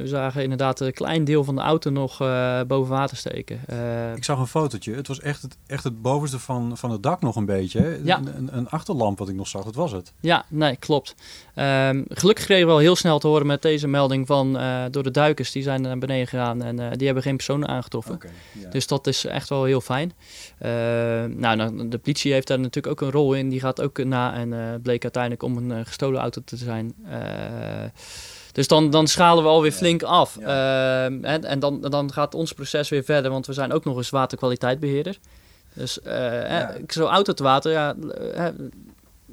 we 0.00 0.02
zagen 0.04 0.39
inderdaad 0.42 0.80
een 0.80 0.92
klein 0.92 1.24
deel 1.24 1.44
van 1.44 1.54
de 1.54 1.60
auto 1.60 1.90
nog 1.90 2.22
uh, 2.22 2.60
boven 2.66 2.94
water 2.94 3.16
steken. 3.16 3.60
Uh, 3.70 4.14
ik 4.14 4.24
zag 4.24 4.38
een 4.38 4.46
fotootje. 4.46 4.94
Het 4.94 5.08
was 5.08 5.20
echt 5.20 5.42
het, 5.42 5.56
echt 5.66 5.84
het 5.84 6.02
bovenste 6.02 6.38
van, 6.38 6.76
van 6.76 6.90
het 6.90 7.02
dak 7.02 7.20
nog 7.20 7.36
een 7.36 7.44
beetje. 7.44 8.00
Ja. 8.04 8.20
Een, 8.34 8.48
een, 8.56 8.68
achterlamp 8.68 9.18
wat 9.18 9.28
ik 9.28 9.34
nog 9.34 9.48
zag, 9.48 9.64
dat 9.64 9.74
was 9.74 9.92
het. 9.92 10.12
Ja, 10.20 10.44
nee, 10.48 10.76
klopt. 10.76 11.14
Um, 11.56 12.04
gelukkig 12.08 12.44
kregen 12.44 12.66
we 12.66 12.72
al 12.72 12.78
heel 12.78 12.96
snel 12.96 13.18
te 13.18 13.26
horen 13.26 13.46
met 13.46 13.62
deze 13.62 13.88
melding 13.88 14.26
van 14.26 14.58
door 14.90 15.02
de 15.02 15.10
duikers. 15.10 15.52
Die 15.52 15.62
zijn 15.62 15.82
naar 15.82 15.98
beneden 15.98 16.26
gegaan 16.26 16.62
en 16.62 16.76
die 16.96 17.06
hebben 17.06 17.22
geen 17.22 17.36
personen 17.36 17.68
aangetroffen. 17.68 18.14
Okay, 18.14 18.30
ja. 18.52 18.70
Dus 18.70 18.86
dat 18.86 19.06
is 19.06 19.24
echt 19.24 19.48
wel 19.48 19.64
heel 19.64 19.80
fijn. 19.80 20.12
nou, 21.36 21.56
nou, 21.56 21.88
de 21.88 21.98
politie 21.98 22.32
heeft 22.32 22.46
daar 22.46 22.60
natuurlijk 22.60 22.86
ook 22.86 23.00
een 23.00 23.14
rol 23.14 23.34
in. 23.34 23.48
Die 23.48 23.60
gaat 23.60 23.80
ook 23.80 24.04
na 24.04 24.34
en 24.34 24.80
bleek 24.82 25.02
uiteindelijk 25.02 25.42
om 25.42 25.56
een 25.56 25.86
gestolen 25.86 26.20
auto 26.20 26.40
te 26.44 26.56
zijn. 26.56 26.94
Dus 28.52 28.68
dan, 28.68 28.90
dan 28.90 29.06
schalen 29.06 29.42
we 29.42 29.48
alweer 29.48 29.72
flink 29.72 30.02
af. 30.02 30.36
En, 30.36 31.44
en 31.44 31.58
dan, 31.58 31.80
dan 31.80 32.12
gaat 32.12 32.34
ons 32.34 32.52
proces 32.52 32.88
weer 32.88 33.04
verder, 33.04 33.30
want 33.30 33.46
we 33.46 33.52
zijn 33.52 33.72
ook 33.72 33.84
nog 33.84 33.96
eens 33.96 34.10
waterkwaliteitbeheerder. 34.10 35.18
Dus 35.74 35.98
uh, 36.06 36.64
zo'n 36.86 37.08
auto 37.08 37.32
te 37.32 37.42
water, 37.42 37.72
ja, 37.72 37.94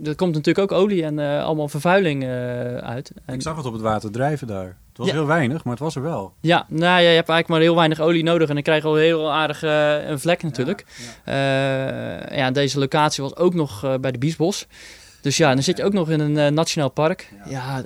er 0.04 0.16
komt 0.16 0.34
natuurlijk 0.34 0.72
ook 0.72 0.80
olie 0.80 1.04
en 1.04 1.18
uh, 1.18 1.44
allemaal 1.44 1.68
vervuiling 1.68 2.24
uh, 2.24 2.30
uit. 2.78 3.12
En... 3.26 3.34
Ik 3.34 3.42
zag 3.42 3.58
het 3.58 3.66
op 3.66 3.74
het 3.74 3.82
water 3.82 4.12
drijven 4.12 4.48
daar. 4.48 4.66
Het 4.66 4.98
was 4.98 5.08
ja. 5.08 5.14
heel 5.14 5.26
weinig, 5.26 5.64
maar 5.64 5.74
het 5.74 5.84
was 5.84 5.96
er 5.96 6.02
wel. 6.02 6.34
Ja, 6.40 6.66
nou 6.70 6.84
ja, 6.84 6.98
je 6.98 7.16
hebt 7.16 7.30
eigenlijk 7.30 7.48
maar 7.48 7.60
heel 7.60 7.76
weinig 7.76 8.00
olie 8.00 8.24
nodig 8.24 8.48
en 8.48 8.54
dan 8.54 8.64
krijg 8.64 8.82
je 8.82 8.88
al 8.88 8.96
heel 8.96 9.32
aardig 9.32 9.64
uh, 9.64 10.08
een 10.08 10.20
vlek 10.20 10.44
natuurlijk. 10.44 10.86
Ja, 11.26 12.36
ja. 12.36 12.52
deze 12.52 12.80
locatie 12.80 13.24
was 13.24 13.36
ook 13.36 13.54
nog 13.54 13.98
bij 14.00 14.12
de 14.12 14.18
Biesbos. 14.18 14.68
Dus 15.22 15.38
ja, 15.38 15.54
dan 15.54 15.64
zit 15.64 15.78
je 15.78 15.84
ook 15.84 15.94
nog 15.94 16.10
in 16.10 16.20
een 16.20 16.54
nationaal 16.54 16.90
park. 16.90 17.34
Ja 17.50 17.84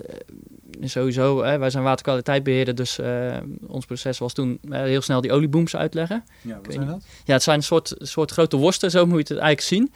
sowieso. 0.89 1.43
Hè, 1.43 1.57
wij 1.57 1.69
zijn 1.69 1.83
waterkwaliteitbeheerder, 1.83 2.75
dus 2.75 2.99
uh, 2.99 3.37
ons 3.67 3.85
proces 3.85 4.17
was 4.17 4.33
toen 4.33 4.59
uh, 4.63 4.81
heel 4.81 5.01
snel 5.01 5.21
die 5.21 5.31
oliebooms 5.31 5.75
uitleggen. 5.75 6.23
Ja, 6.41 6.59
wat 6.63 6.73
zijn 6.73 6.87
dat? 6.87 7.05
Ja, 7.25 7.33
het 7.33 7.43
zijn 7.43 7.57
een 7.57 7.63
soort, 7.63 7.95
soort 7.97 8.31
grote 8.31 8.57
worsten, 8.57 8.91
zo 8.91 9.05
moet 9.05 9.27
je 9.27 9.33
het 9.33 9.43
eigenlijk 9.43 9.61
zien. 9.61 9.91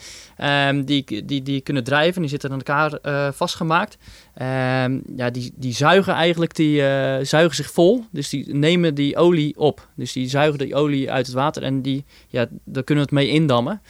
Um, 0.68 0.86
die, 0.86 1.26
die, 1.26 1.42
die 1.42 1.62
kunnen 1.62 1.84
drijven, 1.84 2.22
die 2.22 2.30
zitten 2.30 2.52
aan 2.52 2.62
elkaar 2.64 3.00
vastgemaakt. 3.34 3.98
Um, 4.42 5.04
ja, 5.16 5.30
die, 5.30 5.54
die 5.56 5.74
zuigen 5.74 6.14
eigenlijk, 6.14 6.56
die 6.56 6.80
zuigen 7.22 7.56
zich 7.56 7.72
vol. 7.72 8.04
Dus 8.12 8.30
die 8.30 8.56
nemen 8.56 8.96
die 8.96 9.18
olie 9.18 9.58
op. 9.58 9.88
Dus 9.96 10.12
die 10.12 10.30
zuigen 10.30 10.60
die 10.60 10.76
olie 10.76 11.12
uit 11.12 11.26
het 11.26 11.36
water 11.36 11.64
en 11.64 11.82
die, 11.82 12.06
ja, 12.28 12.48
daar 12.64 12.84
kunnen 12.84 13.06
we 13.06 13.16
het 13.16 13.26
mee 13.26 13.34
indammen. 13.34 13.82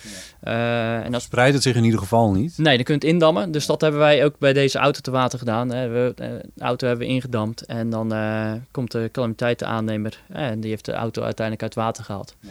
Ja. 0.41 1.01
en 1.03 1.11
dat 1.11 1.21
spreidt 1.21 1.53
het 1.53 1.63
zich 1.63 1.75
in 1.75 1.83
ieder 1.83 1.99
geval 1.99 2.31
niet? 2.31 2.57
Nee, 2.57 2.75
dan 2.75 2.83
kun 2.83 2.93
je 2.93 2.99
het 2.99 3.09
indammen. 3.09 3.51
Dus 3.51 3.65
dat 3.65 3.81
hebben 3.81 3.99
wij 3.99 4.25
ook 4.25 4.37
bij 4.39 4.53
deze 4.53 4.77
auto 4.77 4.99
te 4.99 5.11
water 5.11 5.39
gedaan. 5.39 5.71
Hè. 5.71 5.87
We, 5.87 6.11
de 6.15 6.41
auto 6.57 6.87
hebben 6.87 7.07
we 7.07 7.13
ingedamd 7.13 7.61
en 7.61 7.89
dan 7.89 8.13
uh, 8.13 8.53
komt 8.71 8.91
de 8.91 9.09
calamiteitenaannemer 9.11 10.21
en 10.29 10.59
die 10.59 10.69
heeft 10.69 10.85
de 10.85 10.93
auto 10.93 11.21
uiteindelijk 11.21 11.63
uit 11.63 11.75
water 11.75 12.03
gehaald. 12.03 12.35
Ja. 12.39 12.49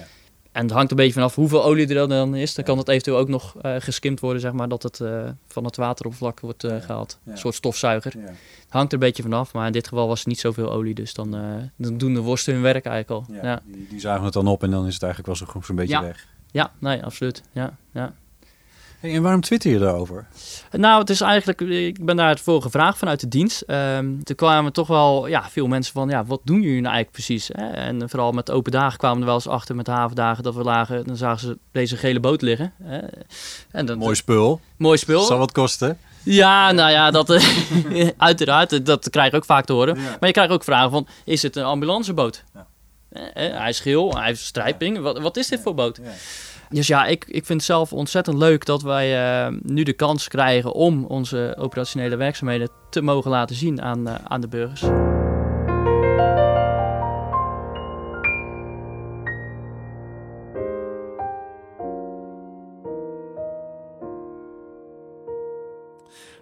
En 0.55 0.63
het 0.63 0.73
hangt 0.73 0.91
een 0.91 0.97
beetje 0.97 1.13
vanaf 1.13 1.35
hoeveel 1.35 1.65
olie 1.65 1.95
er 1.95 2.09
dan 2.09 2.35
is. 2.35 2.55
Dan 2.55 2.65
kan 2.65 2.79
het 2.79 2.89
eventueel 2.89 3.17
ook 3.17 3.29
nog 3.29 3.55
uh, 3.63 3.75
geskimd 3.79 4.21
worden, 4.21 4.41
zeg 4.41 4.53
maar, 4.53 4.69
dat 4.69 4.83
het 4.83 5.01
uh, 5.01 5.29
van 5.47 5.65
het 5.65 5.77
wateroppervlak 5.77 6.41
wordt 6.41 6.65
uh, 6.65 6.81
gehaald. 6.81 7.19
Een 7.25 7.39
soort 7.39 7.55
stofzuiger. 7.55 8.13
Het 8.13 8.69
hangt 8.69 8.93
er 8.93 8.99
een 8.99 9.05
beetje 9.05 9.23
vanaf, 9.23 9.53
maar 9.53 9.67
in 9.67 9.73
dit 9.73 9.89
geval 9.89 10.09
was 10.09 10.19
het 10.19 10.29
niet 10.29 10.41
zoveel 10.41 10.73
olie. 10.73 10.95
Dus 10.95 11.15
dan, 11.15 11.31
dan 11.77 11.99
doen 11.99 12.15
de 12.15 12.21
worsten 12.21 12.53
hun 12.53 12.63
werk 12.63 12.87
eigenlijk 12.87 13.29
al. 13.29 13.35
Ja, 13.43 13.61
Die, 13.65 13.87
die, 13.89 14.01
zuigen 14.01 14.25
het 14.25 14.33
dan 14.33 14.47
op 14.47 14.63
en 14.63 14.71
dan 14.71 14.87
is 14.87 14.95
het 14.95 15.03
eigenlijk 15.03 15.39
wel 15.39 15.49
zo'n 15.49 15.63
zo 15.63 15.75
beetje 15.75 16.01
weg. 16.01 16.27
Ja, 16.51 16.73
nee, 16.79 17.05
absoluut. 17.05 17.43
Ja, 17.53 17.77
ja. 17.93 18.15
En 19.13 19.23
waarom 19.23 19.41
twitter 19.41 19.71
je 19.71 19.79
daarover? 19.79 20.27
Nou, 20.71 21.01
het 21.01 21.11
is 21.11 21.21
eigenlijk, 21.21 21.61
ik 21.61 22.05
ben 22.05 22.17
daar 22.17 22.39
voor 22.39 22.63
gevraagd 22.63 22.99
vanuit 22.99 23.21
de 23.21 23.29
dienst. 23.29 23.65
Um, 23.67 24.25
toen 24.25 24.37
kwamen 24.37 24.73
toch 24.73 24.87
wel 24.87 25.27
ja, 25.27 25.49
veel 25.51 25.67
mensen 25.67 25.93
van, 25.93 26.09
ja, 26.09 26.25
wat 26.25 26.41
doen 26.45 26.61
jullie 26.61 26.81
nou 26.81 26.95
eigenlijk 26.95 27.11
precies? 27.11 27.49
Hè? 27.53 27.67
En 27.67 28.09
vooral 28.09 28.33
met 28.33 28.51
open 28.51 28.73
dagen 28.73 28.99
kwamen 28.99 29.19
er 29.19 29.27
wel 29.27 29.35
eens 29.35 29.49
achter 29.49 29.75
met 29.75 29.87
havendagen 29.87 30.43
dat 30.43 30.55
we 30.55 30.63
lagen, 30.63 31.05
dan 31.07 31.17
zagen 31.17 31.41
ze 31.41 31.59
deze 31.73 31.97
gele 31.97 32.21
boot 32.21 32.43
liggen. 32.43 32.73
Hè? 32.83 32.99
En 33.71 33.87
dan, 33.87 33.99
mooi 33.99 34.15
spul. 34.15 34.61
Mooi 34.77 34.99
spul. 34.99 35.23
Zal 35.23 35.39
wat 35.39 35.53
kosten? 35.53 35.99
Ja, 36.23 36.73
nou 36.73 36.91
ja, 36.91 37.11
dat, 37.11 37.39
uiteraard, 38.17 38.87
dat 38.87 39.11
krijg 39.11 39.29
ik 39.29 39.35
ook 39.35 39.45
vaak 39.45 39.65
te 39.65 39.73
horen. 39.73 39.97
Maar 39.97 40.27
je 40.27 40.33
krijgt 40.33 40.53
ook 40.53 40.65
vragen 40.65 40.91
van, 40.91 41.07
is 41.25 41.43
het 41.43 41.57
een 41.57 41.65
ambulanceboot? 41.65 42.45
Ja. 42.55 42.67
hij 43.35 43.69
is 43.69 43.81
geel, 43.81 44.17
hij 44.17 44.27
heeft 44.27 44.45
strijping. 44.45 44.99
Wat, 44.99 45.19
wat 45.19 45.37
is 45.37 45.49
dit 45.49 45.61
voor 45.61 45.75
boot? 45.75 46.01
Dus 46.71 46.87
ja, 46.87 47.07
ik, 47.07 47.25
ik 47.25 47.45
vind 47.45 47.61
het 47.61 47.63
zelf 47.63 47.93
ontzettend 47.93 48.39
leuk 48.39 48.65
dat 48.65 48.83
wij 48.83 49.45
eh, 49.47 49.53
nu 49.63 49.83
de 49.83 49.93
kans 49.93 50.29
krijgen 50.29 50.73
om 50.73 51.05
onze 51.05 51.57
operationele 51.59 52.17
werkzaamheden 52.17 52.69
te 52.91 53.03
mogen 53.03 53.31
laten 53.31 53.57
zien 53.57 53.83
aan, 53.83 54.09
eh, 54.09 54.15
aan 54.25 54.41
de 54.41 54.49
burgers. 54.49 54.83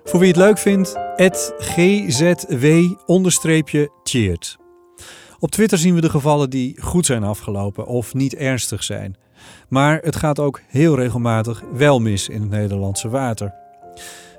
Voor 0.05 0.21
wie 0.21 0.29
het 0.29 0.37
leuk 0.37 0.59
vindt, 0.59 0.99
gzw-cheert. 1.59 2.97
Op 5.38 5.50
Twitter 5.50 5.79
zien 5.79 5.95
we 5.95 6.00
de 6.00 6.11
gevallen 6.11 6.50
die 6.50 6.81
goed 6.81 7.07
zijn 7.07 7.23
afgelopen 7.25 7.87
of 7.87 8.14
niet 8.14 8.35
ernstig 8.35 8.83
zijn. 8.83 9.17
Maar 9.68 10.00
het 10.02 10.16
gaat 10.16 10.38
ook 10.38 10.61
heel 10.66 10.96
regelmatig 10.96 11.62
wel 11.72 12.00
mis 12.00 12.28
in 12.28 12.40
het 12.40 12.50
Nederlandse 12.50 13.08
water. 13.08 13.54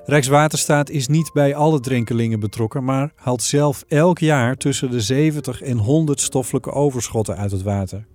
Rijkswaterstaat 0.05 0.89
is 0.89 1.07
niet 1.07 1.31
bij 1.33 1.55
alle 1.55 1.79
drinkelingen 1.79 2.39
betrokken, 2.39 2.83
maar 2.83 3.11
haalt 3.15 3.43
zelf 3.43 3.83
elk 3.87 4.19
jaar 4.19 4.57
tussen 4.57 4.91
de 4.91 5.01
70 5.01 5.61
en 5.61 5.77
100 5.77 6.21
stoffelijke 6.21 6.71
overschotten 6.71 7.37
uit 7.37 7.51
het 7.51 7.61
water. 7.61 8.05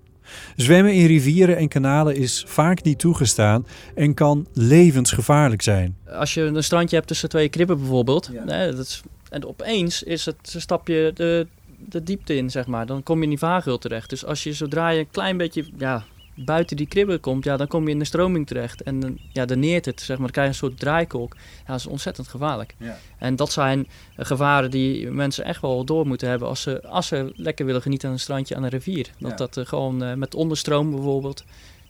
Zwemmen 0.57 0.95
in 0.95 1.07
rivieren 1.07 1.57
en 1.57 1.69
kanalen 1.69 2.17
is 2.17 2.45
vaak 2.47 2.83
niet 2.83 2.99
toegestaan 2.99 3.67
en 3.95 4.15
kan 4.15 4.47
levensgevaarlijk 4.53 5.63
zijn. 5.63 5.97
Als 6.11 6.35
je 6.35 6.43
een 6.43 6.65
strandje 6.65 6.97
hebt 6.97 7.09
tussen 7.09 7.29
twee 7.29 7.49
kribben 7.49 7.79
bijvoorbeeld, 7.79 8.31
hè, 8.47 8.75
dat 8.77 8.87
is, 8.87 9.03
en 9.31 9.47
opeens 9.47 10.03
is 10.03 10.25
het, 10.25 10.37
stap 10.43 10.89
je 10.89 11.11
de, 11.15 11.47
de 11.89 12.03
diepte 12.03 12.37
in, 12.37 12.51
zeg 12.51 12.67
maar. 12.67 12.87
Dan 12.87 13.03
kom 13.03 13.17
je 13.17 13.23
in 13.23 13.29
die 13.29 13.39
vaaghul 13.39 13.79
terecht. 13.79 14.11
Dus 14.11 14.25
als 14.25 14.43
je 14.43 14.53
zodra 14.53 14.89
je 14.89 14.99
een 14.99 15.11
klein 15.11 15.37
beetje 15.37 15.65
ja, 15.79 16.05
buiten 16.45 16.77
die 16.77 16.87
kribben 16.87 17.21
komt, 17.21 17.45
ja, 17.45 17.57
dan 17.57 17.67
kom 17.67 17.85
je 17.85 17.91
in 17.91 17.99
de 17.99 18.05
stroming 18.05 18.47
terecht. 18.47 18.83
En 18.83 19.19
ja, 19.33 19.45
dan 19.45 19.59
neert 19.59 19.85
het, 19.85 20.01
zeg 20.01 20.17
maar. 20.17 20.27
Dan 20.27 20.31
krijg 20.31 20.47
je 20.47 20.53
een 20.53 20.69
soort 20.69 20.81
draaikolk. 20.81 21.35
Ja, 21.35 21.67
dat 21.67 21.79
is 21.79 21.87
ontzettend 21.87 22.29
gevaarlijk. 22.29 22.75
Ja. 22.79 22.99
En 23.19 23.37
dat 23.37 23.53
zijn 23.53 23.87
gevaren 24.17 24.71
die 24.71 25.11
mensen 25.11 25.45
echt 25.45 25.61
wel 25.61 25.85
door 25.85 26.07
moeten 26.07 26.29
hebben 26.29 26.49
als 26.49 26.63
ze, 26.63 26.83
als 26.83 27.07
ze 27.07 27.33
lekker 27.35 27.67
willen 27.67 27.83
genieten 27.83 28.09
aan 28.09 28.15
een 28.15 28.21
strandje 28.21 28.57
aan 28.57 28.63
een 28.63 28.69
rivier. 28.69 29.11
Dat 29.19 29.39
dat 29.39 29.57
uh, 29.57 29.67
gewoon 29.67 30.05
uh, 30.05 30.15
met 30.15 30.35
onderstroom 30.35 30.91
bijvoorbeeld, 30.91 31.45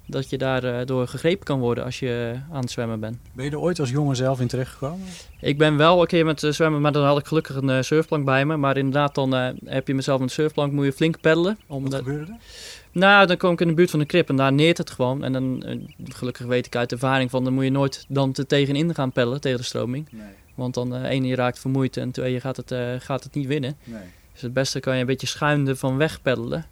dat 0.07 0.31
je 0.31 0.39
daardoor 0.39 0.87
door 0.87 1.09
gegrepen 1.09 1.45
kan 1.45 1.61
worden 1.61 1.85
als 1.85 1.99
je 1.99 2.41
aan 2.53 2.61
het 2.61 2.71
zwemmen 2.71 3.01
bent. 3.01 3.17
Ben 3.33 3.45
je 3.45 3.51
er 3.51 3.59
ooit 3.59 3.81
als 3.81 3.91
jongen 3.91 4.17
zelf 4.17 4.41
in 4.41 4.47
terecht 4.47 4.73
gekomen? 4.73 5.07
Ik 5.41 5.59
ben 5.59 5.77
wel 5.77 6.01
een 6.01 6.07
keer 6.07 6.25
met 6.25 6.47
zwemmen, 6.51 6.81
maar 6.81 6.93
dan 6.93 7.05
had 7.05 7.19
ik 7.19 7.27
gelukkig 7.27 7.57
een 7.57 7.85
surfplank 7.85 8.25
bij 8.25 8.45
me. 8.45 8.57
Maar 8.57 8.77
inderdaad, 8.77 9.15
dan 9.15 9.33
heb 9.65 9.87
je 9.87 9.95
mezelf 9.95 10.21
een 10.21 10.29
surfplank, 10.29 10.73
moet 10.73 10.85
je 10.85 10.93
flink 10.93 11.21
peddelen. 11.21 11.59
Wat 11.67 11.95
gebeurde 11.95 12.33
er? 12.33 12.39
Nou, 12.93 13.27
dan 13.27 13.37
kom 13.37 13.53
ik 13.53 13.61
in 13.61 13.69
de 13.69 13.75
buurt 13.75 13.91
van 13.91 13.99
de 13.99 14.07
krip 14.07 14.29
en 14.29 14.37
daar 14.37 14.53
neert 14.53 14.79
het 14.79 14.91
gewoon. 14.91 15.25
En 15.25 15.33
dan, 15.33 15.63
eh, 15.63 15.79
gelukkig 16.05 16.47
weet 16.47 16.67
ik 16.67 16.77
uit 16.77 16.93
ervaring 16.93 17.31
van, 17.31 17.45
dan 17.45 17.53
moet 17.53 17.65
je 17.65 17.71
nooit 17.71 18.05
dan 18.09 18.33
te 18.33 18.47
tegenin 18.47 18.95
gaan 18.95 19.13
pellen 19.13 19.41
tegen 19.41 19.59
de 19.59 19.65
stroming. 19.65 20.09
Nee. 20.11 20.27
Want 20.55 20.75
dan, 20.75 20.95
uh, 20.95 21.03
één, 21.03 21.25
je 21.25 21.35
raakt 21.35 21.59
vermoeid 21.59 21.97
en 21.97 22.11
twee, 22.11 22.33
je 22.33 22.41
gaat 22.41 22.57
het, 22.57 22.71
uh, 22.71 22.95
gaat 22.99 23.25
het 23.25 23.35
niet 23.35 23.47
winnen. 23.47 23.77
Nee. 23.85 24.03
Dus 24.33 24.43
het 24.43 24.53
beste 24.53 24.81
kan 24.81 24.95
je 24.95 25.01
een 25.01 25.07
beetje 25.07 25.27
schuin 25.27 25.77
van 25.77 25.97
weg 25.97 26.23
peddelen. 26.23 26.59
En 26.59 26.67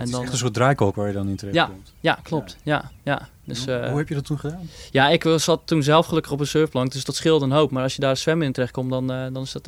het 0.00 0.04
is 0.04 0.10
dan, 0.10 0.22
echt 0.22 0.32
een 0.32 0.38
soort 0.38 0.54
draaikolk 0.54 0.94
waar 0.94 1.06
je 1.06 1.12
dan 1.12 1.26
niet 1.26 1.38
terecht 1.38 1.56
ja, 1.56 1.64
komt. 1.66 1.92
Ja, 2.00 2.18
klopt. 2.22 2.56
Ja. 2.62 2.90
Ja, 3.02 3.28
Dus, 3.44 3.64
hoe, 3.64 3.86
hoe 3.88 3.98
heb 3.98 4.08
je 4.08 4.14
dat 4.14 4.24
toen 4.24 4.38
gedaan? 4.38 4.68
Ja, 4.90 5.08
ik 5.08 5.34
zat 5.36 5.60
toen 5.64 5.82
zelf 5.82 6.06
gelukkig 6.06 6.32
op 6.32 6.40
een 6.40 6.46
surfplank, 6.46 6.92
dus 6.92 7.04
dat 7.04 7.14
scheelde 7.14 7.44
een 7.44 7.50
hoop. 7.52 7.70
Maar 7.70 7.82
als 7.82 7.94
je 7.94 8.00
daar 8.00 8.16
zwemmen 8.16 8.46
in 8.46 8.52
terecht 8.52 8.72
komt, 8.72 8.90
dan, 8.90 9.06
dan, 9.06 9.42
is, 9.42 9.52
dat, 9.52 9.64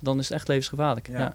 dan 0.00 0.18
is 0.18 0.28
het 0.28 0.36
echt 0.36 0.48
levensgevaarlijk. 0.48 1.08
ja. 1.08 1.18
Ja, 1.18 1.34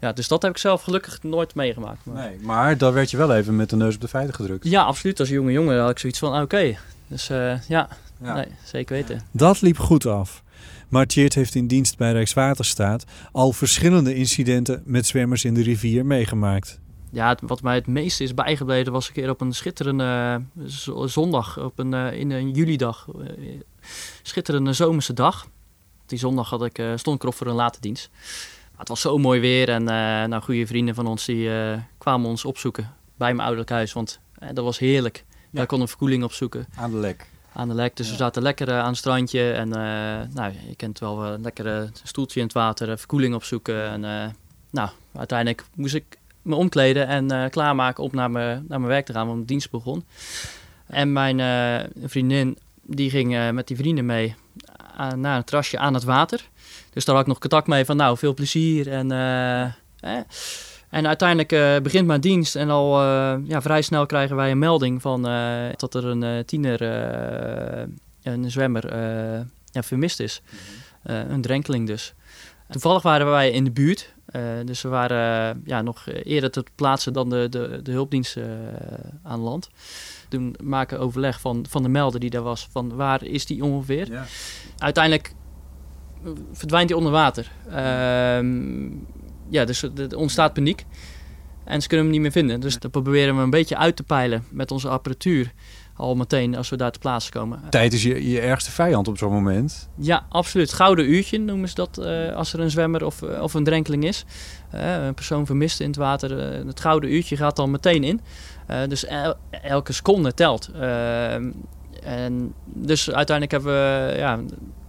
dus 0.00 0.28
dat 0.28 0.42
heb 0.42 0.50
ik 0.50 0.58
zelf 0.58 0.82
gelukkig 0.82 1.22
nooit 1.22 1.54
meegemaakt. 1.54 2.04
Maar... 2.04 2.28
Nee, 2.28 2.38
maar 2.40 2.78
daar 2.78 2.92
werd 2.92 3.10
je 3.10 3.16
wel 3.16 3.34
even 3.34 3.56
met 3.56 3.70
de 3.70 3.76
neus 3.76 3.94
op 3.94 4.00
de 4.00 4.08
feiten 4.08 4.34
gedrukt. 4.34 4.64
Ja, 4.64 4.82
absoluut. 4.82 5.20
Als 5.20 5.28
jonge 5.28 5.52
jongen 5.52 5.80
had 5.80 5.90
ik 5.90 5.98
zoiets 5.98 6.18
van, 6.18 6.32
ah, 6.32 6.42
oké. 6.42 6.76
Dus 7.06 7.30
uh, 7.30 7.62
ja, 7.68 7.88
ja. 8.22 8.34
Nee, 8.34 8.46
zeker 8.64 8.94
weten. 8.94 9.22
Dat 9.30 9.60
liep 9.60 9.78
goed 9.78 10.06
af. 10.06 10.42
Maar 10.88 11.06
Tjeerd 11.06 11.34
heeft 11.34 11.54
in 11.54 11.66
dienst 11.66 11.96
bij 11.96 12.12
Rijkswaterstaat 12.12 13.04
al 13.32 13.52
verschillende 13.52 14.14
incidenten 14.14 14.82
met 14.84 15.06
zwemmers 15.06 15.44
in 15.44 15.54
de 15.54 15.62
rivier 15.62 16.06
meegemaakt. 16.06 16.78
Ja, 17.10 17.36
wat 17.42 17.62
mij 17.62 17.74
het 17.74 17.86
meeste 17.86 18.22
is 18.22 18.34
bijgebleven 18.34 18.92
was 18.92 19.06
een 19.06 19.12
keer 19.12 19.30
op 19.30 19.40
een 19.40 19.52
schitterende 19.52 20.40
uh, 20.58 21.04
zondag, 21.06 21.58
op 21.58 21.78
een, 21.78 21.92
uh, 21.92 22.12
in 22.12 22.30
een 22.30 22.50
julidag. 22.50 23.08
schitterende 24.22 24.72
zomerse 24.72 25.12
dag. 25.12 25.46
Die 26.06 26.18
zondag 26.18 26.50
had 26.50 26.64
ik, 26.64 26.82
stond 26.94 27.16
ik 27.16 27.22
erop 27.22 27.34
voor 27.34 27.46
een 27.46 27.54
late 27.54 27.80
dienst 27.80 28.10
het 28.80 28.88
was 28.88 29.00
zo 29.00 29.18
mooi 29.18 29.40
weer 29.40 29.68
en 29.68 29.82
uh, 29.82 29.88
nou, 30.24 30.42
goede 30.42 30.66
vrienden 30.66 30.94
van 30.94 31.06
ons 31.06 31.24
die 31.24 31.48
uh, 31.48 31.78
kwamen 31.98 32.28
ons 32.28 32.44
opzoeken 32.44 32.94
bij 33.16 33.28
mijn 33.28 33.40
ouderlijk 33.40 33.70
huis. 33.70 33.92
Want 33.92 34.20
uh, 34.42 34.48
dat 34.52 34.64
was 34.64 34.78
heerlijk. 34.78 35.24
Ja. 35.26 35.46
Daar 35.50 35.66
kon 35.66 35.80
een 35.80 35.88
verkoeling 35.88 36.24
opzoeken. 36.24 36.66
Aan 36.76 36.90
de 36.90 36.96
lek. 36.96 37.26
Aan 37.52 37.68
de 37.68 37.74
lek. 37.74 37.96
Dus 37.96 38.06
ja. 38.06 38.12
we 38.12 38.18
zaten 38.18 38.42
lekker 38.42 38.72
aan 38.72 38.88
het 38.88 38.96
strandje. 38.96 39.52
En 39.52 39.68
nou, 39.68 40.52
je 40.68 40.74
kent 40.76 40.98
wel 40.98 41.24
een 41.24 41.42
lekker 41.42 41.90
stoeltje 42.02 42.40
in 42.40 42.46
het 42.46 42.54
water, 42.54 42.98
verkoeling 42.98 43.34
opzoeken. 43.34 43.84
En 43.84 44.34
nou, 44.70 44.88
uiteindelijk 45.14 45.64
moest 45.74 45.94
ik 45.94 46.18
me 46.42 46.54
omkleden 46.54 47.06
en 47.06 47.50
klaarmaken 47.50 48.04
om 48.04 48.10
naar, 48.12 48.30
me, 48.30 48.44
naar 48.68 48.80
mijn 48.80 48.86
werk 48.92 49.06
te 49.06 49.12
gaan, 49.12 49.26
want 49.26 49.38
de 49.38 49.44
dienst 49.44 49.70
begon. 49.70 50.04
En 50.86 51.12
mijn 51.12 51.40
vriendin, 52.04 52.58
die 52.82 53.10
ging 53.10 53.52
met 53.52 53.66
die 53.66 53.76
vrienden 53.76 54.06
mee 54.06 54.34
naar 55.16 55.36
een 55.36 55.44
terrasje 55.44 55.78
aan 55.78 55.94
het 55.94 56.04
water. 56.04 56.49
Dus 56.92 57.04
daar 57.04 57.14
had 57.14 57.24
ik 57.24 57.30
nog 57.30 57.38
contact 57.38 57.66
mee 57.66 57.84
van 57.84 57.96
nou, 57.96 58.18
veel 58.18 58.34
plezier. 58.34 58.88
En, 58.88 59.12
eh, 59.12 60.20
en 60.90 61.06
uiteindelijk 61.06 61.52
uh, 61.52 61.76
begint 61.82 62.06
mijn 62.06 62.20
dienst 62.20 62.56
en 62.56 62.70
al 62.70 63.02
uh, 63.02 63.34
ja, 63.44 63.62
vrij 63.62 63.82
snel 63.82 64.06
krijgen 64.06 64.36
wij 64.36 64.50
een 64.50 64.58
melding 64.58 65.02
van 65.02 65.22
dat 65.76 65.94
er 65.94 66.04
een 66.04 66.44
tiener, 66.44 66.82
een 68.22 68.50
zwemmer, 68.50 68.96
ja, 69.64 69.82
vermist 69.82 70.20
is. 70.20 70.42
Mhm. 71.02 71.32
een 71.32 71.40
drenkeling 71.40 71.86
dus. 71.86 72.14
Toevallig 72.70 73.02
waren 73.02 73.30
wij 73.30 73.50
in 73.50 73.64
de 73.64 73.70
buurt. 73.70 74.14
dus 74.64 74.82
we 74.82 74.88
waren 74.88 75.62
ja, 75.64 75.82
nog 75.82 76.06
eerder 76.06 76.50
te 76.50 76.64
plaatsen 76.74 77.12
dan 77.12 77.30
de, 77.30 77.46
de, 77.48 77.80
de 77.82 77.92
hulpdiensten 77.92 78.58
aan 79.22 79.40
land. 79.40 79.68
Toen 80.28 80.54
maken 80.62 80.98
overleg 80.98 81.40
van, 81.40 81.64
van 81.68 81.82
de 81.82 81.88
melder 81.88 82.20
die 82.20 82.30
daar 82.30 82.42
was. 82.42 82.68
Van 82.70 82.96
waar 82.96 83.24
is 83.24 83.46
die 83.46 83.64
ongeveer? 83.64 84.10
Ja. 84.10 84.24
Uiteindelijk 84.78 85.32
verdwijnt 86.52 86.88
hij 86.88 86.98
onder 86.98 87.12
water. 87.12 87.50
Ehm, 87.68 88.88
ja, 89.48 89.64
dus 89.64 89.82
er 89.82 90.16
ontstaat 90.16 90.52
paniek. 90.52 90.86
En 91.64 91.82
ze 91.82 91.88
kunnen 91.88 92.06
hem 92.06 92.14
niet 92.14 92.22
meer 92.22 92.32
vinden. 92.32 92.60
Dus 92.60 92.78
dan 92.78 92.90
proberen 92.90 93.36
we 93.36 93.42
een 93.42 93.50
beetje 93.50 93.76
uit 93.76 93.96
te 93.96 94.02
peilen 94.02 94.44
met 94.50 94.70
onze 94.70 94.88
apparatuur. 94.88 95.52
Al 95.94 96.14
meteen 96.14 96.56
als 96.56 96.68
we 96.68 96.76
daar 96.76 96.90
te 96.90 96.98
plaatsen 96.98 97.32
komen. 97.32 97.62
Tijd 97.70 97.92
is 97.92 98.02
je, 98.02 98.30
je 98.30 98.40
ergste 98.40 98.70
vijand 98.70 99.08
op 99.08 99.18
zo'n 99.18 99.32
moment. 99.32 99.88
Ja, 99.96 100.26
absoluut. 100.28 100.72
Gouden 100.72 101.10
uurtje 101.10 101.38
noemen 101.38 101.68
ze 101.68 101.74
dat 101.74 101.98
uh, 102.00 102.34
als 102.36 102.52
er 102.52 102.60
een 102.60 102.70
zwemmer 102.70 103.04
of, 103.04 103.22
eh, 103.22 103.42
of 103.42 103.54
een 103.54 103.64
drenkeling 103.64 104.04
is. 104.04 104.24
Uh, 104.74 105.04
een 105.04 105.14
persoon 105.14 105.46
vermist 105.46 105.80
in 105.80 105.86
het 105.86 105.96
water. 105.96 106.38
het 106.66 106.80
gouden 106.80 107.12
uurtje 107.12 107.36
gaat 107.36 107.56
dan 107.56 107.70
meteen 107.70 108.04
in. 108.04 108.20
dus 108.88 109.06
elke 109.62 109.92
seconde 109.92 110.34
telt. 110.34 110.70
Ehm, 110.74 111.50
en 112.02 112.54
dus 112.64 113.10
uiteindelijk 113.10 113.50
hebben 113.50 113.72
we 113.72 114.14
ja, 114.18 114.40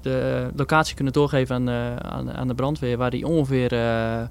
de 0.02 0.50
locatie 0.56 0.96
kunnen 0.96 1.14
doorgeven 1.14 1.56
aan, 1.56 1.70
uh, 1.70 1.96
aan, 1.96 2.32
aan, 2.32 2.48
de 2.48 2.56
brandweer, 2.56 2.98
waar 2.98 3.10
die 3.10 3.28
ongeveer 3.28 3.74
uh, 3.74 4.22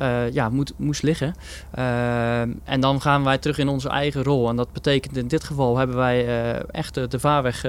uh, 0.00 0.32
ja, 0.32 0.48
moet, 0.48 0.72
moest 0.76 1.02
liggen. 1.02 1.34
en 2.64 2.80
dan 2.80 3.00
gaan 3.00 3.24
wij 3.24 3.38
terug 3.38 3.58
in 3.58 3.68
onze 3.68 3.88
eigen 3.88 4.22
rol. 4.22 4.48
En 4.48 4.56
dat 4.56 4.72
betekent 4.72 5.16
in 5.16 5.28
dit 5.28 5.44
geval 5.44 5.76
hebben 5.76 5.96
wij 5.96 6.26
echt 6.70 6.94
de, 6.94 7.08
de 7.08 7.18
vaarweg 7.18 7.66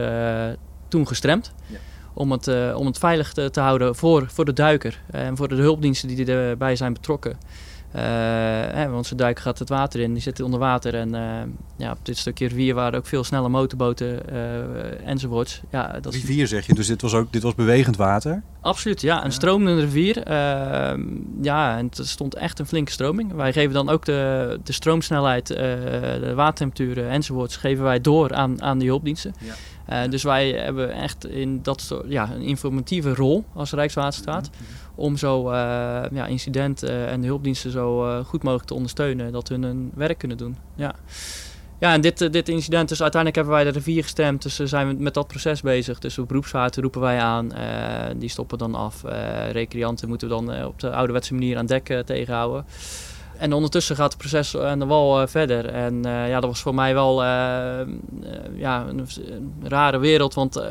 toen 0.87 1.07
gestremd. 1.07 1.53
Ja. 1.65 1.77
Om 2.13 2.31
het, 2.31 2.73
om 2.75 2.85
het 2.85 2.97
veilig 2.97 3.33
te, 3.33 3.49
te, 3.49 3.59
houden 3.59 3.95
voor, 3.95 4.25
voor 4.29 4.45
de 4.45 4.53
duiker 4.53 5.01
en 5.11 5.37
voor 5.37 5.47
de 5.47 5.55
hulpdiensten 5.55 6.07
die 6.07 6.25
erbij 6.25 6.75
zijn 6.75 6.93
betrokken. 6.93 7.37
Uh, 7.95 8.91
want 8.91 9.05
ze 9.05 9.15
duiken 9.15 9.43
gaat 9.43 9.59
het 9.59 9.69
water 9.69 9.99
in, 9.99 10.13
die 10.13 10.21
zitten 10.21 10.45
onder 10.45 10.59
water. 10.59 10.95
En 10.95 11.15
uh, 11.15 11.21
ja, 11.77 11.91
op 11.91 12.05
dit 12.05 12.17
stukje 12.17 12.47
rivier 12.47 12.73
waren 12.73 12.99
ook 12.99 13.05
veel 13.05 13.23
snelle 13.23 13.49
motorboten 13.49 14.19
uh, 14.31 15.07
enzovoorts. 15.07 15.61
Ja, 15.71 15.99
dat 16.01 16.13
rivier 16.13 16.47
zeg 16.47 16.65
je, 16.65 16.73
dus 16.73 16.87
dit 16.87 17.01
was 17.01 17.13
ook 17.13 17.33
dit 17.33 17.43
was 17.43 17.55
bewegend 17.55 17.95
water? 17.95 18.43
Absoluut, 18.61 19.01
ja. 19.01 19.17
Een 19.17 19.23
ja. 19.23 19.29
stromende 19.29 19.81
rivier. 19.81 20.23
Ehm, 20.23 21.01
ja, 21.41 21.77
en 21.77 21.85
het 21.85 22.07
stond 22.07 22.35
echt 22.35 22.59
een 22.59 22.65
flinke 22.65 22.91
stroming. 22.91 23.33
Wij 23.33 23.53
geven 23.53 23.73
dan 23.73 23.89
ook 23.89 24.05
de, 24.05 24.59
de 24.63 24.73
stroomsnelheid, 24.73 25.47
de 25.47 26.31
watertemperaturen 26.35 27.09
enzovoorts, 27.09 27.57
geven 27.57 27.83
wij 27.83 28.01
door 28.01 28.33
aan, 28.33 28.61
aan 28.61 28.77
die 28.77 28.87
hulpdiensten. 28.87 29.33
Ja. 29.39 29.53
Uh, 29.89 29.99
dus 30.09 30.23
wij 30.23 30.49
hebben 30.51 30.91
echt 30.91 31.27
in 31.27 31.59
dat 31.61 31.81
soort, 31.81 32.05
ja, 32.07 32.31
een 32.31 32.41
informatieve 32.41 33.13
rol 33.13 33.43
als 33.53 33.71
Rijkswaterstaat. 33.71 34.49
-hmm 34.49 34.83
om 34.95 35.17
zo 35.17 35.51
uh, 35.51 35.53
ja, 36.11 36.25
incidenten 36.25 37.07
en 37.07 37.21
de 37.21 37.27
hulpdiensten 37.27 37.71
zo 37.71 38.07
uh, 38.07 38.25
goed 38.25 38.43
mogelijk 38.43 38.67
te 38.67 38.73
ondersteunen, 38.73 39.31
dat 39.31 39.47
hun 39.47 39.63
hun 39.63 39.91
werk 39.95 40.17
kunnen 40.17 40.37
doen. 40.37 40.57
Ja, 40.75 40.95
ja 41.79 41.93
en 41.93 42.01
dit, 42.01 42.33
dit 42.33 42.49
incident, 42.49 42.89
dus 42.89 43.01
uiteindelijk 43.01 43.35
hebben 43.35 43.63
wij 43.63 43.71
de 43.71 43.79
rivier 43.79 44.03
gestemd, 44.03 44.43
dus 44.43 44.55
zijn 44.55 44.87
we 44.87 45.03
met 45.03 45.13
dat 45.13 45.27
proces 45.27 45.61
bezig. 45.61 45.99
Dus 45.99 46.17
op 46.17 46.31
roepen 46.31 47.01
wij 47.01 47.19
aan, 47.19 47.51
die 48.17 48.29
stoppen 48.29 48.57
dan 48.57 48.75
af. 48.75 49.03
recreanten 49.51 50.07
moeten 50.07 50.27
we 50.27 50.33
dan 50.33 50.65
op 50.65 50.79
de 50.79 50.91
ouderwetse 50.91 51.33
manier 51.33 51.57
aan 51.57 51.65
dek 51.65 52.03
tegenhouden. 52.05 52.65
En 53.37 53.53
ondertussen 53.53 53.95
gaat 53.95 54.13
het 54.13 54.17
proces 54.17 54.57
aan 54.57 54.79
de 54.79 54.85
wal 54.85 55.27
verder. 55.27 55.65
En 55.65 56.03
ja, 56.03 56.39
dat 56.39 56.49
was 56.49 56.61
voor 56.61 56.75
mij 56.75 56.93
wel 56.93 57.23
ja, 58.53 58.85
een, 58.87 59.07
rare 59.63 59.97
wereld, 59.97 60.33
want 60.33 60.61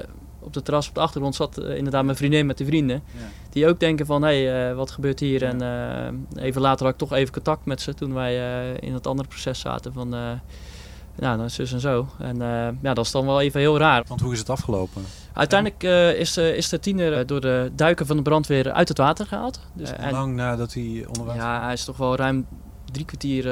op 0.41 0.53
de 0.53 0.63
terras 0.63 0.89
op 0.89 0.95
de 0.95 1.01
achtergrond 1.01 1.35
zat 1.35 1.59
inderdaad 1.59 2.05
mijn 2.05 2.17
vriendin 2.17 2.47
met 2.47 2.59
de 2.59 2.65
vrienden. 2.65 3.03
Ja. 3.19 3.25
Die 3.51 3.69
ook 3.69 3.81
denken 3.81 4.07
van, 4.07 4.23
hé, 4.23 4.45
hey, 4.45 4.75
wat 4.75 4.91
gebeurt 4.91 5.21
hier? 5.21 5.41
Ja. 5.41 5.49
En 5.49 6.27
even 6.37 6.61
later 6.61 6.85
had 6.85 6.95
ik 6.95 7.01
toch 7.01 7.13
even 7.13 7.33
contact 7.33 7.65
met 7.65 7.81
ze 7.81 7.95
toen 7.95 8.15
wij 8.15 8.35
in 8.75 8.95
het 8.95 9.07
andere 9.07 9.29
proces 9.29 9.61
zaten 9.61 9.93
van, 9.93 10.09
nou, 10.09 11.39
dan 11.39 11.51
zus 11.51 11.73
en 11.73 11.81
zo. 11.81 12.09
En 12.19 12.37
ja, 12.83 12.95
dat 12.95 13.05
is 13.05 13.11
dan 13.11 13.27
wel 13.27 13.41
even 13.41 13.61
heel 13.61 13.79
raar. 13.79 14.05
Want 14.09 14.21
hoe 14.21 14.33
is 14.33 14.39
het 14.39 14.51
afgelopen? 14.51 15.05
Uiteindelijk 15.35 15.83
uh, 15.83 16.19
is, 16.21 16.39
uh, 16.39 16.57
is 16.57 16.69
de 16.69 16.81
tiener 16.81 17.27
door 17.27 17.41
de 17.41 17.71
duiken 17.77 18.07
van 18.07 18.17
de 18.17 18.23
brandweer 18.23 18.73
uit 18.73 18.89
het 18.89 18.99
water 18.99 19.27
gehaald. 19.27 19.61
Dus 19.73 19.91
lang 20.11 20.35
nadat 20.35 20.75
hij 20.75 21.05
onder 21.07 21.25
water 21.25 21.43
Ja, 21.43 21.63
hij 21.63 21.73
is 21.73 21.85
toch 21.85 21.97
wel 21.97 22.17
ruim 22.17 22.47
drie 22.93 23.05
kwartier 23.05 23.45